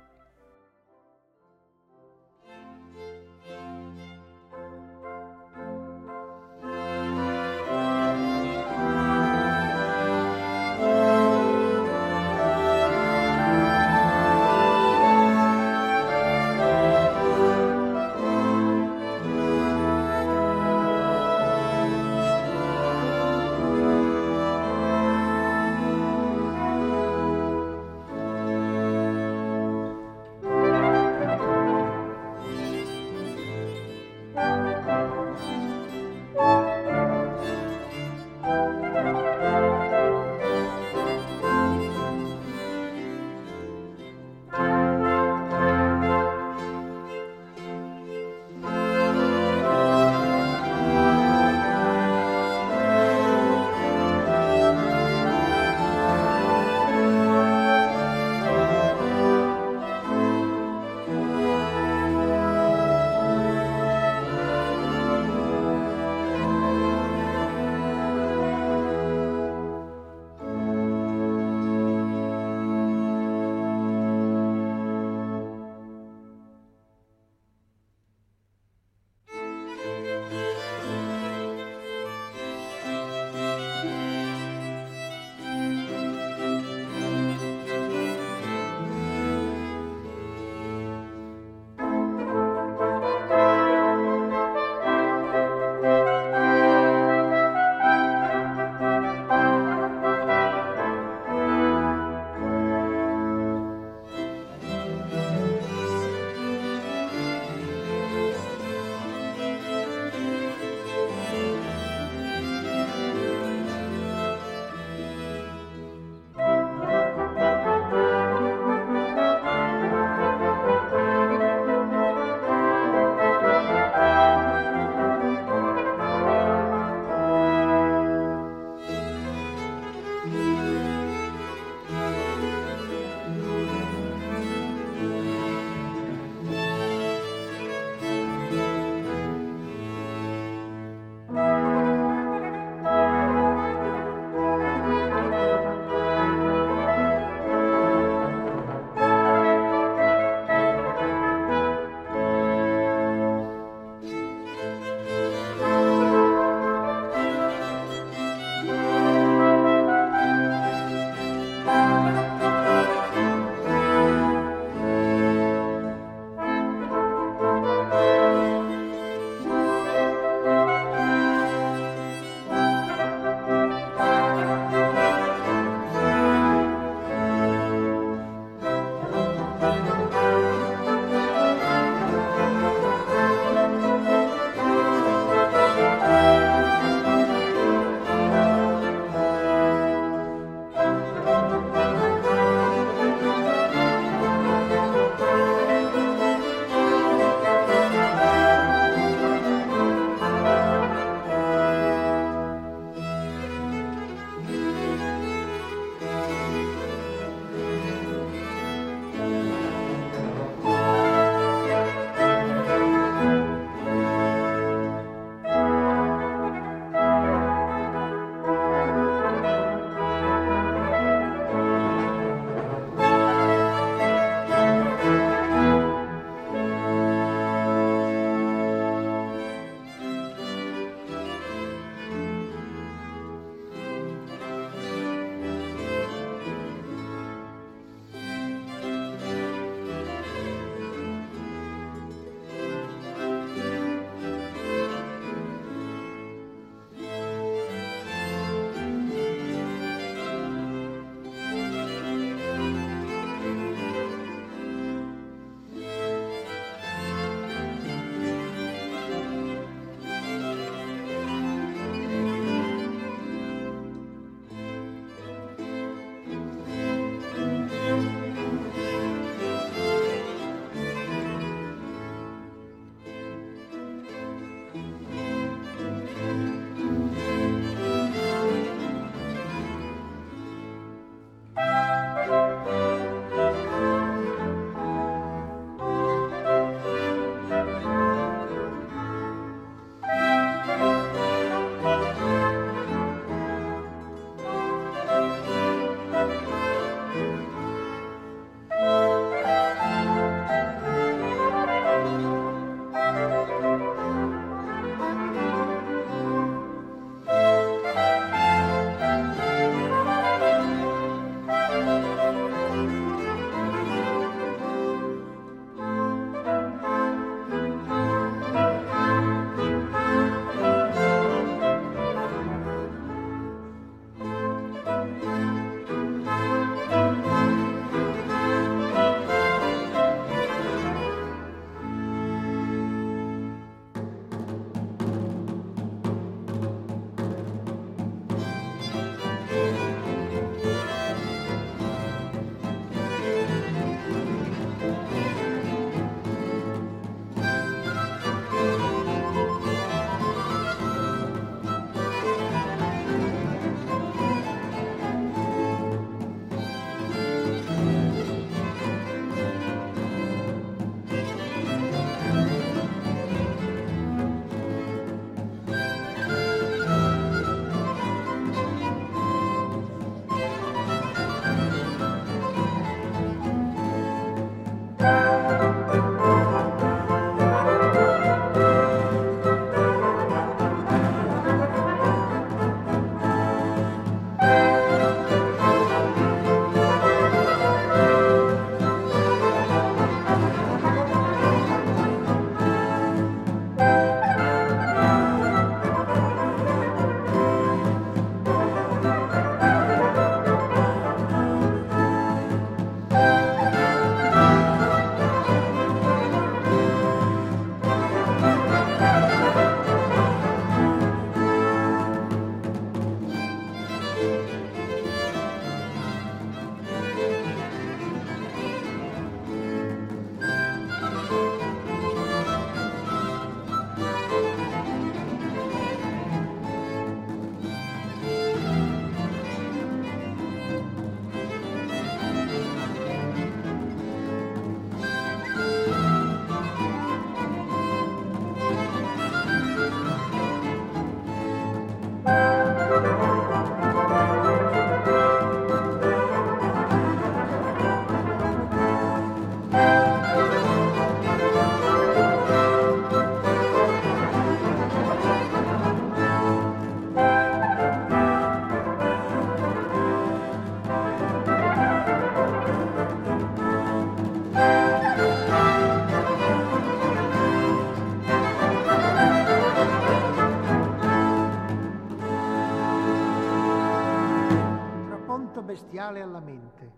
Bestiale 476.10 476.22
alla 476.22 476.40
mente. 476.40 476.92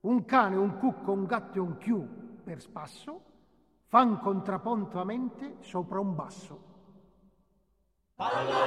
Un 0.00 0.24
cane, 0.24 0.56
un 0.56 0.78
cucco, 0.78 1.12
un 1.12 1.26
gatto 1.26 1.58
e 1.58 1.60
un 1.60 1.76
chiù 1.78 2.42
per 2.42 2.60
spasso 2.60 3.20
fan 3.86 4.18
contrapponto 4.18 4.98
a 5.00 5.04
mente 5.04 5.58
sopra 5.60 6.00
un 6.00 6.14
basso. 6.14 6.74
Autre 8.16 8.66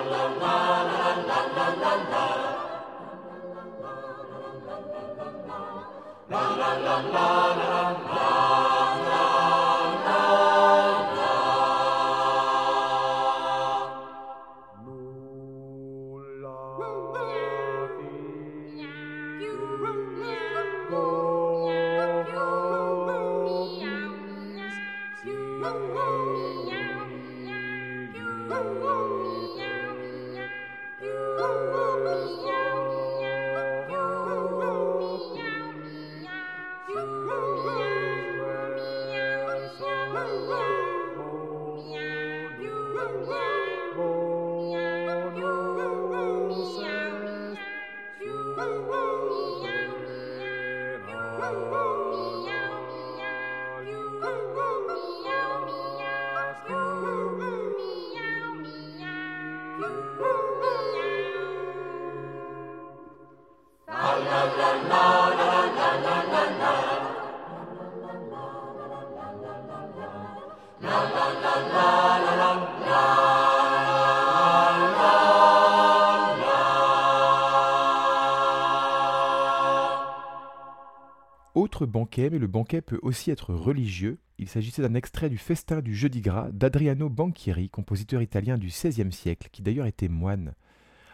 mais 82.18 82.40
le 82.40 82.48
banquet 82.48 82.82
peut 82.82 83.00
aussi 83.02 83.32
être 83.32 83.54
religieux. 83.54 84.20
Il 84.38 84.50
s'agissait 84.50 84.82
d'un 84.82 84.96
extrait 84.96 85.30
du 85.30 85.38
Festin 85.38 85.82
du 85.82 85.96
Jeudi 85.96 86.22
Gras 86.22 86.50
d'Adriano 86.52 87.10
Banchieri, 87.10 87.70
compositeur 87.70 88.22
italien 88.22 88.58
du 88.58 88.68
XVIe 88.68 89.12
siècle, 89.12 89.50
qui 89.52 89.62
d'ailleurs 89.62 89.86
était 89.86 90.08
moine. 90.08 90.54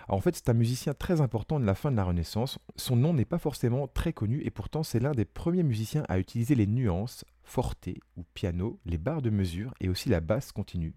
En 0.07 0.21
fait, 0.21 0.35
c'est 0.35 0.49
un 0.49 0.53
musicien 0.53 0.93
très 0.93 1.21
important 1.21 1.59
de 1.59 1.65
la 1.65 1.75
fin 1.75 1.91
de 1.91 1.97
la 1.97 2.03
Renaissance. 2.03 2.59
Son 2.75 2.95
nom 2.95 3.13
n'est 3.13 3.25
pas 3.25 3.39
forcément 3.39 3.87
très 3.87 4.13
connu 4.13 4.41
et 4.43 4.51
pourtant 4.51 4.83
c'est 4.83 4.99
l'un 4.99 5.11
des 5.11 5.25
premiers 5.25 5.63
musiciens 5.63 6.05
à 6.07 6.19
utiliser 6.19 6.53
les 6.55 6.67
nuances, 6.67 7.25
forte 7.43 7.89
ou 8.15 8.23
piano, 8.33 8.79
les 8.85 8.99
barres 8.99 9.23
de 9.23 9.31
mesure 9.31 9.73
et 9.81 9.89
aussi 9.89 10.09
la 10.09 10.21
basse 10.21 10.51
continue. 10.51 10.93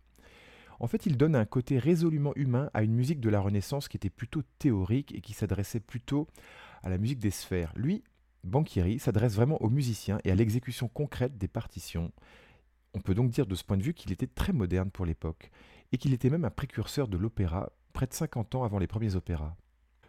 En 0.81 0.87
fait, 0.87 1.07
il 1.07 1.17
donne 1.17 1.35
un 1.35 1.47
côté 1.47 1.79
résolument 1.79 2.33
humain 2.37 2.71
à 2.75 2.83
une 2.83 2.95
musique 2.95 3.21
de 3.21 3.31
la 3.31 3.41
Renaissance 3.41 3.89
qui 3.89 3.97
était 3.97 4.11
plutôt 4.11 4.43
théorique 4.59 5.15
et 5.15 5.21
qui 5.21 5.33
s'adressait 5.33 5.81
plutôt 5.81 6.29
à 6.83 6.91
la 6.91 6.99
musique 6.99 7.19
des 7.19 7.31
sphères. 7.31 7.73
Lui, 7.75 8.05
Banchieri 8.45 8.99
s'adresse 8.99 9.35
vraiment 9.35 9.61
aux 9.63 9.71
musiciens 9.71 10.21
et 10.25 10.31
à 10.31 10.35
l'exécution 10.35 10.89
concrète 10.89 11.39
des 11.39 11.49
partitions. 11.49 12.13
On 12.95 13.01
peut 13.01 13.15
donc 13.15 13.31
dire 13.31 13.47
de 13.47 13.55
ce 13.55 13.65
point 13.65 13.77
de 13.77 13.83
vue 13.83 13.95
qu'il 13.95 14.13
était 14.13 14.27
très 14.27 14.53
moderne 14.53 14.91
pour 14.91 15.07
l'époque, 15.07 15.51
et 15.93 15.99
qu'il 15.99 16.13
était 16.13 16.31
même 16.31 16.45
un 16.45 16.51
précurseur 16.51 17.09
de 17.09 17.17
l'opéra, 17.17 17.71
près 17.93 18.07
de 18.07 18.15
50 18.15 18.55
ans 18.55 18.65
avant 18.65 18.79
les 18.79 18.87
premiers 18.87 19.17
opéras. 19.17 19.57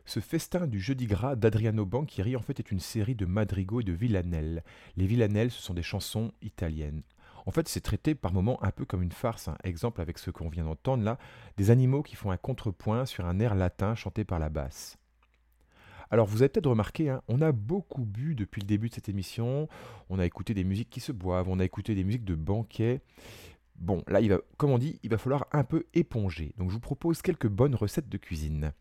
Ce 0.05 0.19
festin 0.19 0.65
du 0.65 0.79
Jeudi 0.79 1.05
Gras 1.05 1.35
d'Adriano 1.35 1.85
Banchieri 1.85 2.35
en 2.35 2.41
fait 2.41 2.59
est 2.59 2.71
une 2.71 2.79
série 2.79 3.15
de 3.15 3.25
madrigaux 3.25 3.81
et 3.81 3.83
de 3.83 3.93
villanelles. 3.93 4.63
Les 4.97 5.05
villanelles, 5.05 5.51
ce 5.51 5.61
sont 5.61 5.75
des 5.75 5.83
chansons 5.83 6.31
italiennes. 6.41 7.03
En 7.45 7.51
fait, 7.51 7.67
c'est 7.67 7.81
traité 7.81 8.15
par 8.15 8.33
moments 8.33 8.61
un 8.63 8.71
peu 8.71 8.85
comme 8.85 9.03
une 9.03 9.11
farce. 9.11 9.47
hein. 9.47 9.57
Exemple 9.63 10.01
avec 10.01 10.17
ce 10.17 10.31
qu'on 10.31 10.49
vient 10.49 10.65
d'entendre 10.65 11.03
là, 11.03 11.17
des 11.57 11.71
animaux 11.71 12.03
qui 12.03 12.15
font 12.15 12.31
un 12.31 12.37
contrepoint 12.37 13.05
sur 13.05 13.25
un 13.25 13.39
air 13.39 13.55
latin 13.55 13.95
chanté 13.95 14.23
par 14.23 14.39
la 14.39 14.49
basse. 14.49 14.97
Alors 16.11 16.25
vous 16.25 16.41
avez 16.41 16.49
peut-être 16.49 16.69
remarqué, 16.69 17.09
hein, 17.09 17.21
on 17.27 17.41
a 17.41 17.51
beaucoup 17.51 18.03
bu 18.03 18.33
depuis 18.33 18.61
le 18.61 18.67
début 18.67 18.89
de 18.89 18.95
cette 18.95 19.09
émission, 19.09 19.67
on 20.09 20.17
a 20.17 20.25
écouté 20.25 20.53
des 20.53 20.63
musiques 20.63 20.89
qui 20.89 20.99
se 20.99 21.11
boivent, 21.11 21.49
on 21.49 21.59
a 21.59 21.65
écouté 21.65 21.93
des 21.93 22.03
musiques 22.03 22.25
de 22.25 22.35
banquet. 22.35 23.01
Bon, 23.75 24.03
là, 24.07 24.19
il 24.19 24.29
va, 24.29 24.39
comme 24.57 24.71
on 24.71 24.77
dit, 24.77 24.99
il 25.03 25.09
va 25.09 25.17
falloir 25.17 25.47
un 25.51 25.63
peu 25.63 25.85
éponger. 25.93 26.53
Donc 26.57 26.69
je 26.69 26.73
vous 26.73 26.79
propose 26.79 27.21
quelques 27.21 27.47
bonnes 27.47 27.75
recettes 27.75 28.09
de 28.09 28.17
cuisine. 28.17 28.73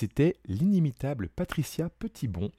C'était 0.00 0.40
l'inimitable 0.46 1.28
Patricia 1.28 1.90
Petitbon 1.90 2.50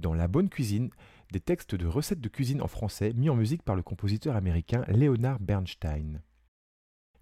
dans 0.00 0.12
La 0.12 0.28
Bonne 0.28 0.50
Cuisine, 0.50 0.90
des 1.32 1.40
textes 1.40 1.74
de 1.74 1.86
recettes 1.86 2.20
de 2.20 2.28
cuisine 2.28 2.60
en 2.60 2.66
français 2.66 3.14
mis 3.14 3.30
en 3.30 3.36
musique 3.36 3.62
par 3.62 3.74
le 3.74 3.82
compositeur 3.82 4.36
américain 4.36 4.84
Leonard 4.86 5.40
Bernstein. 5.40 6.20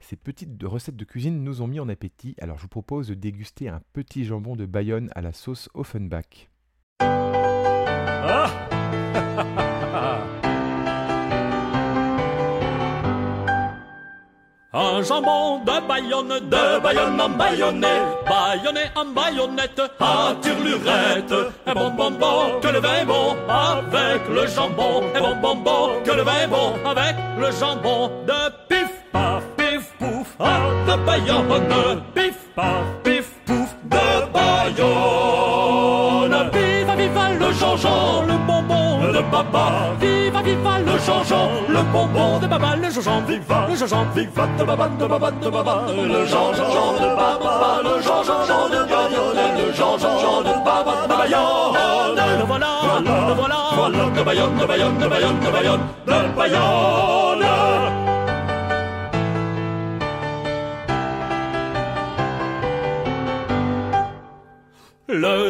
Ces 0.01 0.17
petites 0.17 0.61
recettes 0.65 0.97
de 0.97 1.05
cuisine 1.05 1.45
nous 1.45 1.63
ont 1.63 1.69
mis 1.69 1.79
en 1.79 1.89
appétit, 1.89 2.35
alors 2.41 2.57
je 2.57 2.63
vous 2.63 2.69
propose 2.69 3.07
de 3.07 3.15
déguster 3.15 3.69
un 3.69 3.81
petit 3.93 4.25
jambon 4.25 4.57
de 4.57 4.67
Bayonne 4.67 5.11
à 5.15 5.21
la 5.21 5.33
sauce 5.33 5.69
Offenbach. 5.75 6.49
Un 14.75 15.03
jambon 15.03 15.61
de 15.65 15.81
Bayonne, 15.89 16.29
de 16.29 16.79
Bayonne 16.83 17.19
en 17.19 17.31
baïonné, 17.31 17.89
baïonné 18.29 18.83
en 18.95 19.07
baïonnette, 19.07 19.81
à 19.99 20.35
turlurette. 20.43 21.33
Un 21.65 21.73
bon 21.73 21.91
bon 21.93 22.11
bon, 22.11 22.61
que 22.61 22.69
le 22.69 22.79
vin 22.79 23.07
bon, 23.07 23.35
avec 23.49 24.29
le 24.29 24.47
jambon. 24.47 25.05
Un 25.15 25.21
bon 25.21 25.37
bon 25.37 25.55
bon, 25.57 26.03
que 26.05 26.11
le 26.11 26.23
vin 26.23 26.47
bon, 26.51 26.75
avec 26.85 27.17
le 27.41 27.51
jambon. 27.51 28.11
De 28.27 28.51
pif, 28.69 28.91
paf, 29.11 29.43
pif, 29.57 29.91
pouf, 29.99 30.37
ah, 30.39 30.61
de 30.87 30.97
Bayonne. 31.07 32.03
Pif, 32.15 32.37
paf, 32.55 32.85
pif, 33.03 33.18
bonbon 39.43 39.45
de 39.45 39.51
papa. 39.51 39.95
Viva, 40.01 40.43
viva 40.43 40.79
le 40.79 40.99
Jean-Jean, 40.99 41.49
le 41.69 41.83
bonbon 41.93 42.39
de 42.39 42.47
papa. 42.47 42.77
Le 42.77 42.91
Jean-Jean, 42.91 43.21
viva, 43.27 43.67
le 43.69 43.77
Jean-Jean, 43.77 44.07
viva 44.15 44.47
de 44.59 44.65
papa, 44.65 44.89
de 44.89 45.07
papa, 45.07 45.31
de 45.31 45.51
papa. 45.51 45.83
Le 45.89 46.27
Jean-Jean 46.27 46.93
de 47.01 47.09
papa, 47.17 47.81
le 47.85 48.03
Jean-Jean 48.03 48.69
de 48.69 48.81
Bayonne, 48.89 49.59
le 49.59 49.73
Jean-Jean 49.73 50.43
de 50.43 50.65
papa 50.65 50.95
de 51.03 51.15
Bayonne. 51.15 52.39
Le 52.39 52.45
voilà, 52.45 52.67
le 53.01 53.35
voilà, 53.35 53.57
voilà 53.75 53.99
de 54.17 54.23
Bayonne, 54.23 54.57
de 54.57 54.67
Bayonne, 54.67 54.99
de 54.99 55.07
Bayonne, 55.09 55.41
de 55.41 55.51
Bayonne, 55.51 55.81
de 56.07 56.37
Bayonne. 56.37 57.45
Le 65.11 65.48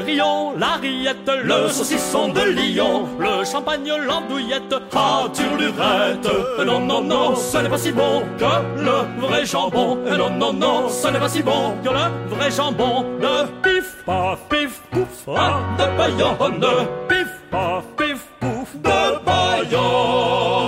rion, 0.58 0.66
la 0.66 0.76
rillette, 0.76 1.30
le 1.44 1.68
saucisson 1.68 2.28
de 2.28 2.40
Lyon, 2.40 3.08
le 3.18 3.44
champagne, 3.44 3.90
l'andouillette, 4.06 4.74
à 4.94 5.28
turlurette. 5.32 6.28
Non, 6.64 6.80
non, 6.80 7.02
non, 7.02 7.36
ce 7.36 7.58
n'est 7.58 7.68
pas 7.68 7.78
si 7.78 7.92
bon 7.92 8.22
que 8.38 8.44
le 8.82 9.26
vrai 9.26 9.44
jambon. 9.46 9.96
Non, 9.96 10.30
non, 10.30 10.52
non, 10.52 10.88
ce 10.88 11.08
n'est 11.08 11.20
pas 11.20 11.28
si 11.28 11.42
bon 11.42 11.74
que 11.82 11.90
le 11.90 12.34
vrai 12.34 12.50
jambon. 12.50 13.04
De 13.20 13.46
pif, 13.62 14.04
paf, 14.06 14.38
pif, 14.48 14.80
pouf, 14.90 15.36
ah, 15.36 15.60
de 15.78 15.84
Bayonne. 15.96 16.66
Pif, 17.08 17.28
paf, 17.50 17.84
pif, 17.96 18.26
pouf, 18.40 18.74
de 18.76 19.18
Bayonne. 19.24 20.58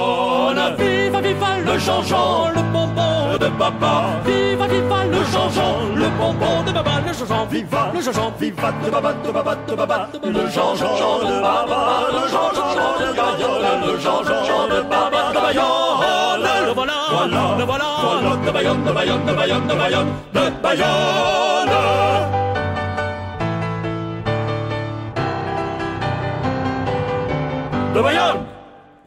Viva, 0.78 1.20
viva 1.20 1.58
le 1.64 1.78
Jean-Jean, 1.78 2.48
le 2.54 2.62
bonbon 2.72 3.36
de 3.38 3.48
papa. 3.58 4.20
Viva, 4.24 4.66
viva 4.66 4.66
le 4.66 4.89
Jean-Jean, 5.50 5.94
le 5.96 6.08
bonbon 6.18 6.62
de 6.64 6.72
papa. 6.72 7.00
Le 7.06 7.12
Jean-Jean, 7.12 7.46
viva, 7.46 7.90
le 7.92 8.00
Jean-Jean, 8.00 8.32
viva 8.38 8.72
de 8.84 8.90
papa, 8.90 9.12
de 9.12 9.30
papa, 9.30 9.56
de 9.66 9.74
papa. 9.74 10.08
Le 10.24 10.48
Jean-Jean 10.48 11.18
de 11.18 11.40
papa, 11.40 12.06
le 12.12 12.28
Jean-Jean 12.28 12.98
de 13.00 13.16
Bayonne, 13.16 13.86
le 13.86 13.98
Jean-Jean 13.98 14.68
de 14.68 14.82
papa 14.82 15.32
de 15.32 15.40
Bayonne. 15.40 16.66
Le 16.66 16.72
voilà, 16.72 16.92
voilà, 17.10 17.56
le 17.58 17.64
voilà, 17.64 17.84
voilà, 18.02 18.36
de 18.36 18.50
Bayonne, 18.50 18.84
de 18.84 18.92
Bayonne, 18.92 19.26
de 19.26 19.32
Bayonne, 19.32 19.66
de 19.66 19.74
Bayonne, 19.74 20.08
de 20.32 20.62
Bayonne. 20.62 21.70
De 27.94 28.00
Bayonne 28.00 28.46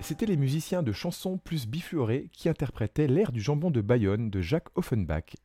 C'étaient 0.01 0.25
les 0.25 0.35
musiciens 0.35 0.83
de 0.83 0.91
chansons 0.91 1.37
plus 1.37 1.67
bifurées 1.67 2.27
qui 2.33 2.49
interprétaient 2.49 3.07
l'air 3.07 3.31
du 3.31 3.39
jambon 3.39 3.71
de 3.71 3.79
Bayonne 3.79 4.29
de 4.29 4.41
Jacques 4.41 4.67
Offenbach. 4.75 5.37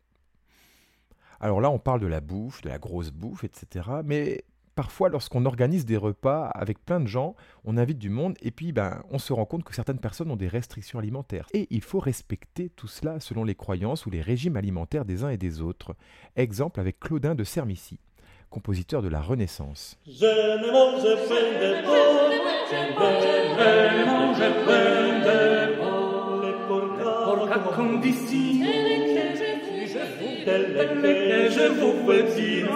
Alors 1.41 1.61
là, 1.61 1.70
on 1.70 1.78
parle 1.78 2.01
de 2.01 2.07
la 2.07 2.20
bouffe, 2.20 2.62
de 2.62 2.68
la 2.68 2.78
grosse 2.78 3.11
bouffe, 3.11 3.45
etc. 3.45 3.89
Mais 4.05 4.45
parfois, 4.74 5.09
lorsqu'on 5.09 5.45
organise 5.45 5.84
des 5.84 5.97
repas 5.97 6.47
avec 6.47 6.84
plein 6.84 7.01
de 7.01 7.07
gens, 7.07 7.34
on 7.64 7.76
invite 7.76 7.99
du 7.99 8.11
monde 8.11 8.36
et 8.43 8.51
puis 8.51 8.72
ben, 8.72 9.03
on 9.11 9.18
se 9.18 9.32
rend 9.32 9.45
compte 9.45 9.64
que 9.64 9.74
certaines 9.74 9.99
personnes 9.99 10.30
ont 10.30 10.36
des 10.36 10.49
restrictions 10.49 10.99
alimentaires. 10.99 11.47
Et 11.53 11.66
il 11.70 11.82
faut 11.82 12.01
respecter 12.01 12.70
tout 12.70 12.89
cela 12.89 13.20
selon 13.20 13.45
les 13.45 13.55
croyances 13.55 14.07
ou 14.07 14.11
les 14.11 14.20
régimes 14.20 14.57
alimentaires 14.57 15.05
des 15.05 15.24
uns 15.24 15.30
et 15.30 15.36
des 15.36 15.61
autres. 15.61 15.95
Exemple 16.36 16.80
avec 16.80 17.01
Claudin 17.01 17.34
de 17.34 17.45
Sermici, 17.45 17.99
compositeur 18.51 19.03
de 19.03 19.09
la 19.09 19.20
Renaissance. 19.20 19.99
Je 20.07 20.24
ne 20.24 20.72
mange 20.72 21.03
point 21.26 21.61
de 21.61 21.84
porc, 21.84 22.32
je 22.70 22.76
ne 22.76 24.07
mange 24.07 24.64
point 24.64 25.18
de 25.20 25.76
porc. 25.76 25.89
Je 30.49 31.66
vous 31.78 32.07
veux 32.07 32.22
dire. 32.22 32.68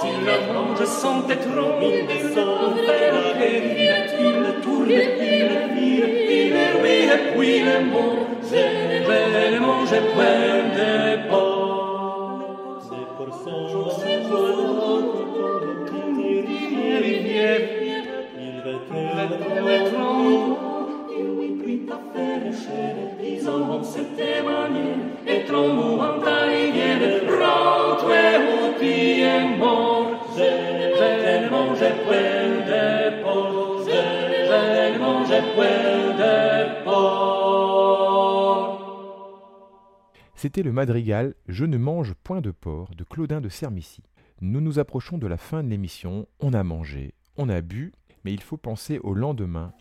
Si 0.00 0.10
le 0.26 0.36
mange 0.54 0.84
sans 0.84 1.28
être 1.28 1.58
mis 1.80 1.98
des 2.06 2.22
faire 2.34 3.16
guérir, 3.38 3.94
il 4.18 4.44
tourne, 4.62 4.90
il 4.90 5.50
vire, 5.74 6.08
il 6.30 6.54
oui 6.82 6.96
et 7.14 7.20
puis 7.32 7.58
le 7.60 7.76
mot. 7.92 8.16
Je 8.42 8.62
ne 9.54 9.58
mange 9.60 9.98
point 10.14 10.58
de 10.76 10.90
porc. 11.28 12.40
C'est 12.82 13.08
pour 13.16 13.30
son 13.44 13.62
rivière, 17.02 17.60
il 18.38 18.56
va 18.64 18.70
être. 18.70 18.94
Il 18.98 19.96
lui 20.16 20.75
C'était 40.34 40.62
le 40.62 40.72
madrigal 40.72 41.34
Je 41.48 41.64
ne 41.64 41.76
mange 41.76 42.14
point 42.14 42.40
de 42.40 42.50
porc 42.50 42.94
de 42.94 43.04
Claudin 43.04 43.40
de 43.40 43.48
Sermici. 43.48 44.02
Nous 44.40 44.60
nous 44.60 44.78
approchons 44.78 45.18
de 45.18 45.26
la 45.26 45.36
fin 45.36 45.62
de 45.62 45.68
l'émission, 45.68 46.26
on 46.40 46.52
a 46.52 46.62
mangé, 46.62 47.14
on 47.36 47.48
a 47.48 47.60
bu, 47.60 47.92
mais 48.24 48.32
il 48.32 48.42
faut 48.42 48.56
penser 48.56 48.98
au 49.00 49.12
lendemain. 49.14 49.72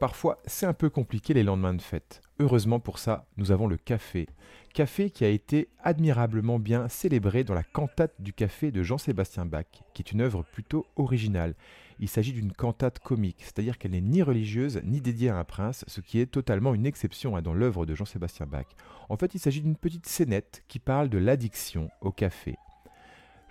Parfois, 0.00 0.38
c'est 0.46 0.64
un 0.64 0.72
peu 0.72 0.88
compliqué 0.88 1.34
les 1.34 1.42
lendemains 1.42 1.74
de 1.74 1.82
fête. 1.82 2.22
Heureusement 2.38 2.80
pour 2.80 2.98
ça, 2.98 3.26
nous 3.36 3.52
avons 3.52 3.66
le 3.66 3.76
café. 3.76 4.30
Café 4.72 5.10
qui 5.10 5.26
a 5.26 5.28
été 5.28 5.68
admirablement 5.84 6.58
bien 6.58 6.88
célébré 6.88 7.44
dans 7.44 7.52
la 7.52 7.62
cantate 7.62 8.14
du 8.18 8.32
café 8.32 8.70
de 8.70 8.82
Jean-Sébastien 8.82 9.44
Bach, 9.44 9.66
qui 9.92 10.00
est 10.00 10.10
une 10.10 10.22
œuvre 10.22 10.42
plutôt 10.54 10.86
originale. 10.96 11.54
Il 11.98 12.08
s'agit 12.08 12.32
d'une 12.32 12.50
cantate 12.54 12.98
comique, 13.00 13.42
c'est-à-dire 13.42 13.76
qu'elle 13.76 13.90
n'est 13.90 14.00
ni 14.00 14.22
religieuse 14.22 14.80
ni 14.84 15.02
dédiée 15.02 15.28
à 15.28 15.36
un 15.36 15.44
prince, 15.44 15.84
ce 15.86 16.00
qui 16.00 16.18
est 16.18 16.32
totalement 16.32 16.72
une 16.72 16.86
exception 16.86 17.36
hein, 17.36 17.42
dans 17.42 17.52
l'œuvre 17.52 17.84
de 17.84 17.94
Jean-Sébastien 17.94 18.46
Bach. 18.46 18.68
En 19.10 19.18
fait, 19.18 19.34
il 19.34 19.38
s'agit 19.38 19.60
d'une 19.60 19.76
petite 19.76 20.06
scénette 20.06 20.64
qui 20.66 20.78
parle 20.78 21.10
de 21.10 21.18
l'addiction 21.18 21.90
au 22.00 22.10
café. 22.10 22.56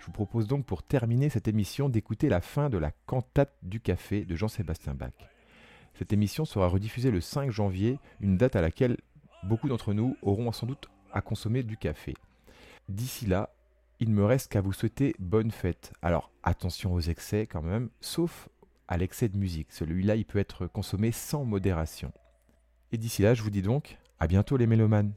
Je 0.00 0.06
vous 0.06 0.12
propose 0.12 0.48
donc 0.48 0.66
pour 0.66 0.82
terminer 0.82 1.28
cette 1.28 1.46
émission 1.46 1.88
d'écouter 1.88 2.28
la 2.28 2.40
fin 2.40 2.70
de 2.70 2.78
la 2.78 2.90
cantate 3.06 3.54
du 3.62 3.78
café 3.78 4.24
de 4.24 4.34
Jean-Sébastien 4.34 4.94
Bach. 4.94 5.12
Cette 5.98 6.12
émission 6.12 6.44
sera 6.44 6.66
rediffusée 6.66 7.10
le 7.10 7.20
5 7.20 7.50
janvier, 7.50 7.98
une 8.20 8.36
date 8.36 8.56
à 8.56 8.60
laquelle 8.60 8.96
beaucoup 9.44 9.68
d'entre 9.68 9.92
nous 9.92 10.16
auront 10.22 10.50
sans 10.52 10.66
doute 10.66 10.88
à 11.12 11.20
consommer 11.20 11.62
du 11.62 11.76
café. 11.76 12.14
D'ici 12.88 13.26
là, 13.26 13.50
il 14.00 14.10
me 14.10 14.24
reste 14.24 14.50
qu'à 14.50 14.60
vous 14.60 14.72
souhaiter 14.72 15.14
bonne 15.18 15.50
fête. 15.50 15.92
Alors 16.02 16.30
attention 16.42 16.94
aux 16.94 17.00
excès 17.00 17.46
quand 17.46 17.62
même, 17.62 17.90
sauf 18.00 18.48
à 18.88 18.96
l'excès 18.96 19.28
de 19.28 19.36
musique. 19.36 19.72
Celui-là, 19.72 20.16
il 20.16 20.24
peut 20.24 20.38
être 20.38 20.66
consommé 20.66 21.12
sans 21.12 21.44
modération. 21.44 22.12
Et 22.92 22.98
d'ici 22.98 23.22
là, 23.22 23.34
je 23.34 23.42
vous 23.42 23.50
dis 23.50 23.62
donc 23.62 23.98
à 24.18 24.26
bientôt 24.26 24.56
les 24.56 24.66
mélomanes. 24.66 25.12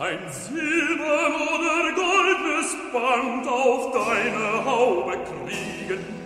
Ein 0.00 0.18
silbern 0.30 1.34
oder 1.34 1.92
goldnes 1.92 2.74
Band 2.90 3.46
auf 3.46 3.92
deine 3.92 4.64
Haube 4.64 5.12
kriegen, 5.12 6.19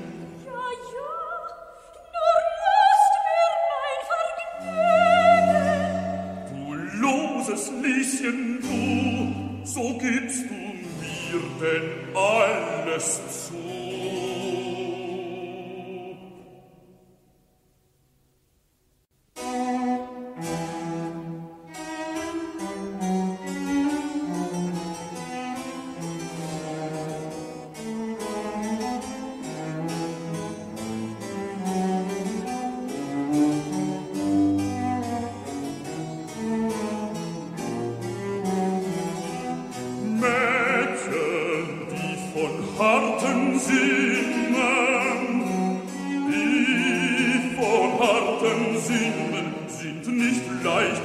nicht 50.64 51.04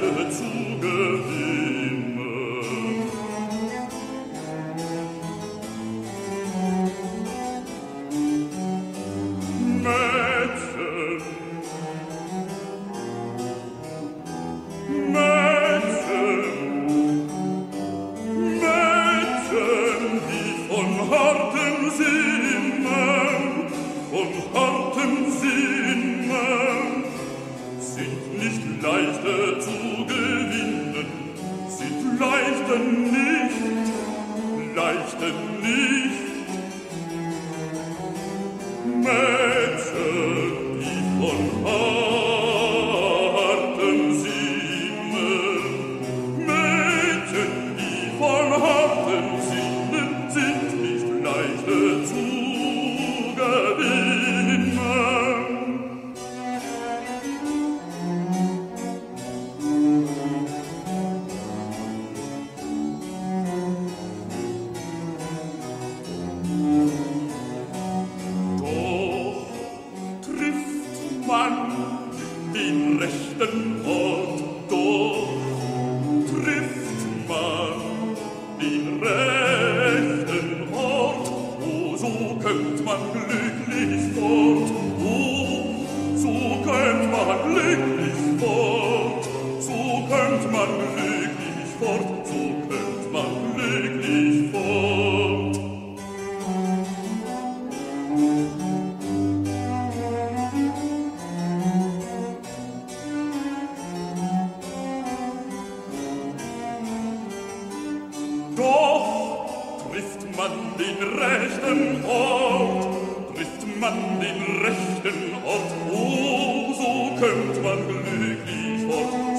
Doch 108.60 109.46
trifft 109.90 110.36
man 110.36 110.50
den 110.76 110.98
rechten 111.18 112.04
Ort, 112.04 113.34
trifft 113.34 113.80
man 113.80 114.20
den 114.20 114.42
rechten 114.62 115.34
Ort, 115.46 115.72
oh, 115.90 116.74
so 116.74 117.18
kömmt 117.18 117.62
man 117.62 117.78
glücklich 117.88 118.82
fort. 118.86 119.29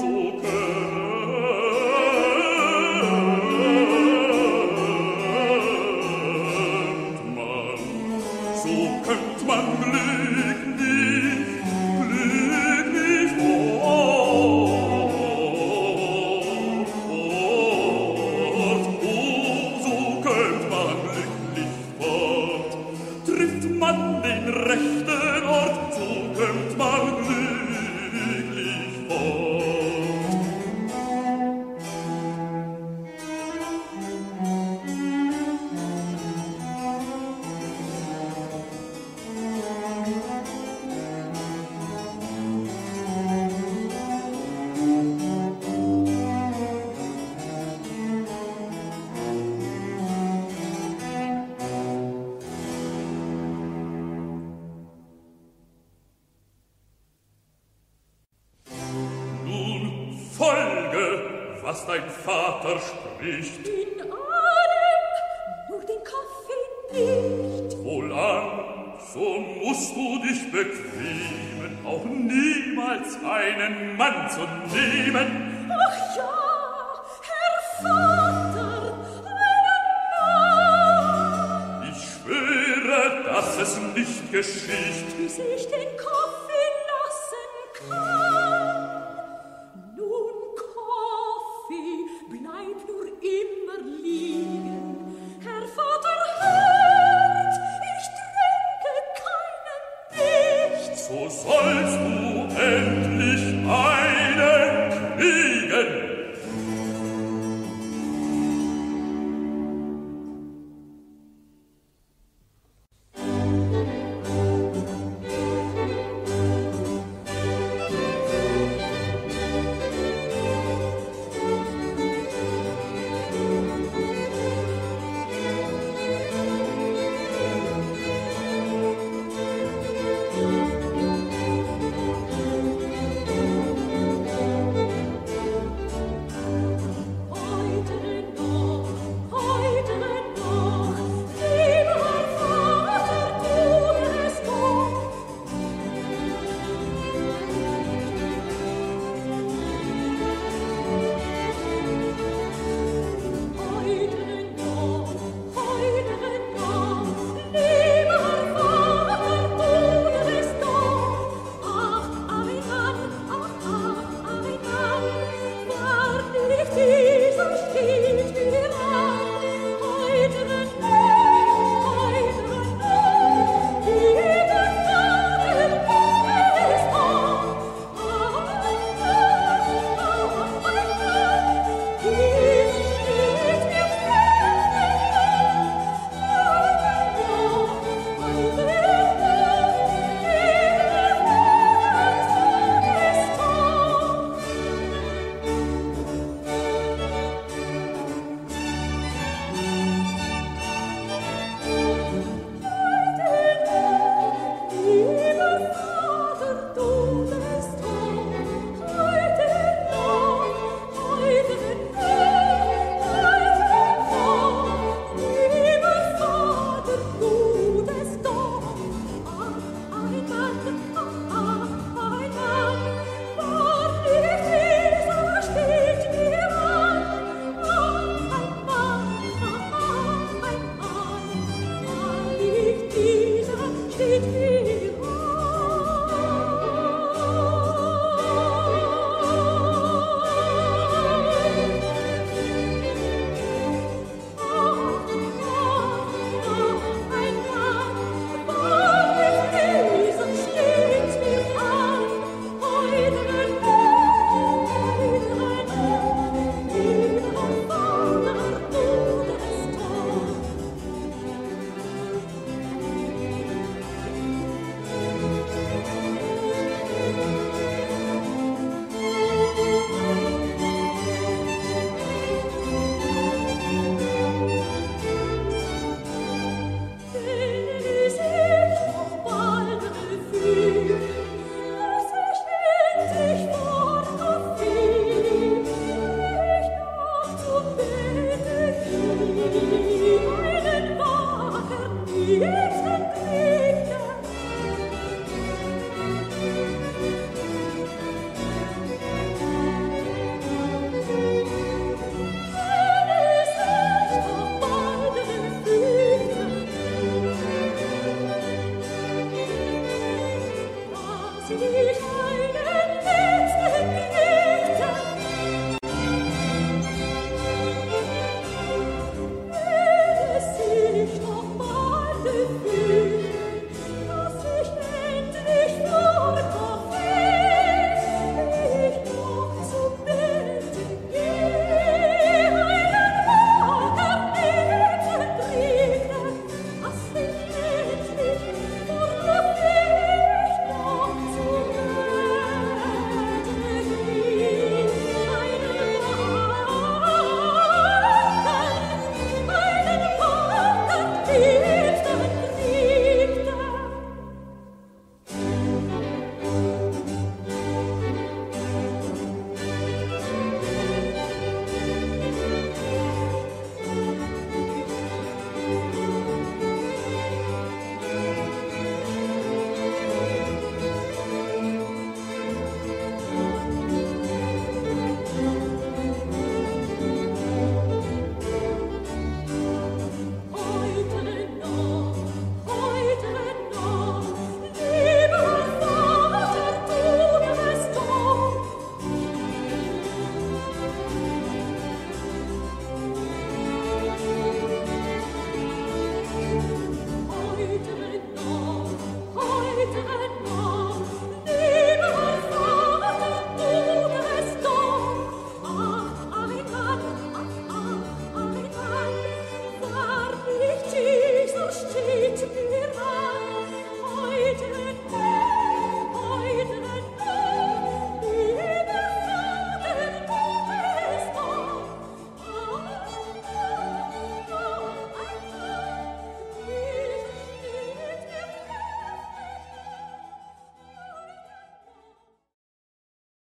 so 101.12 101.28
sollst 101.28 101.98
du 101.98 102.56
endlich 102.58 103.54
ein. 103.68 103.91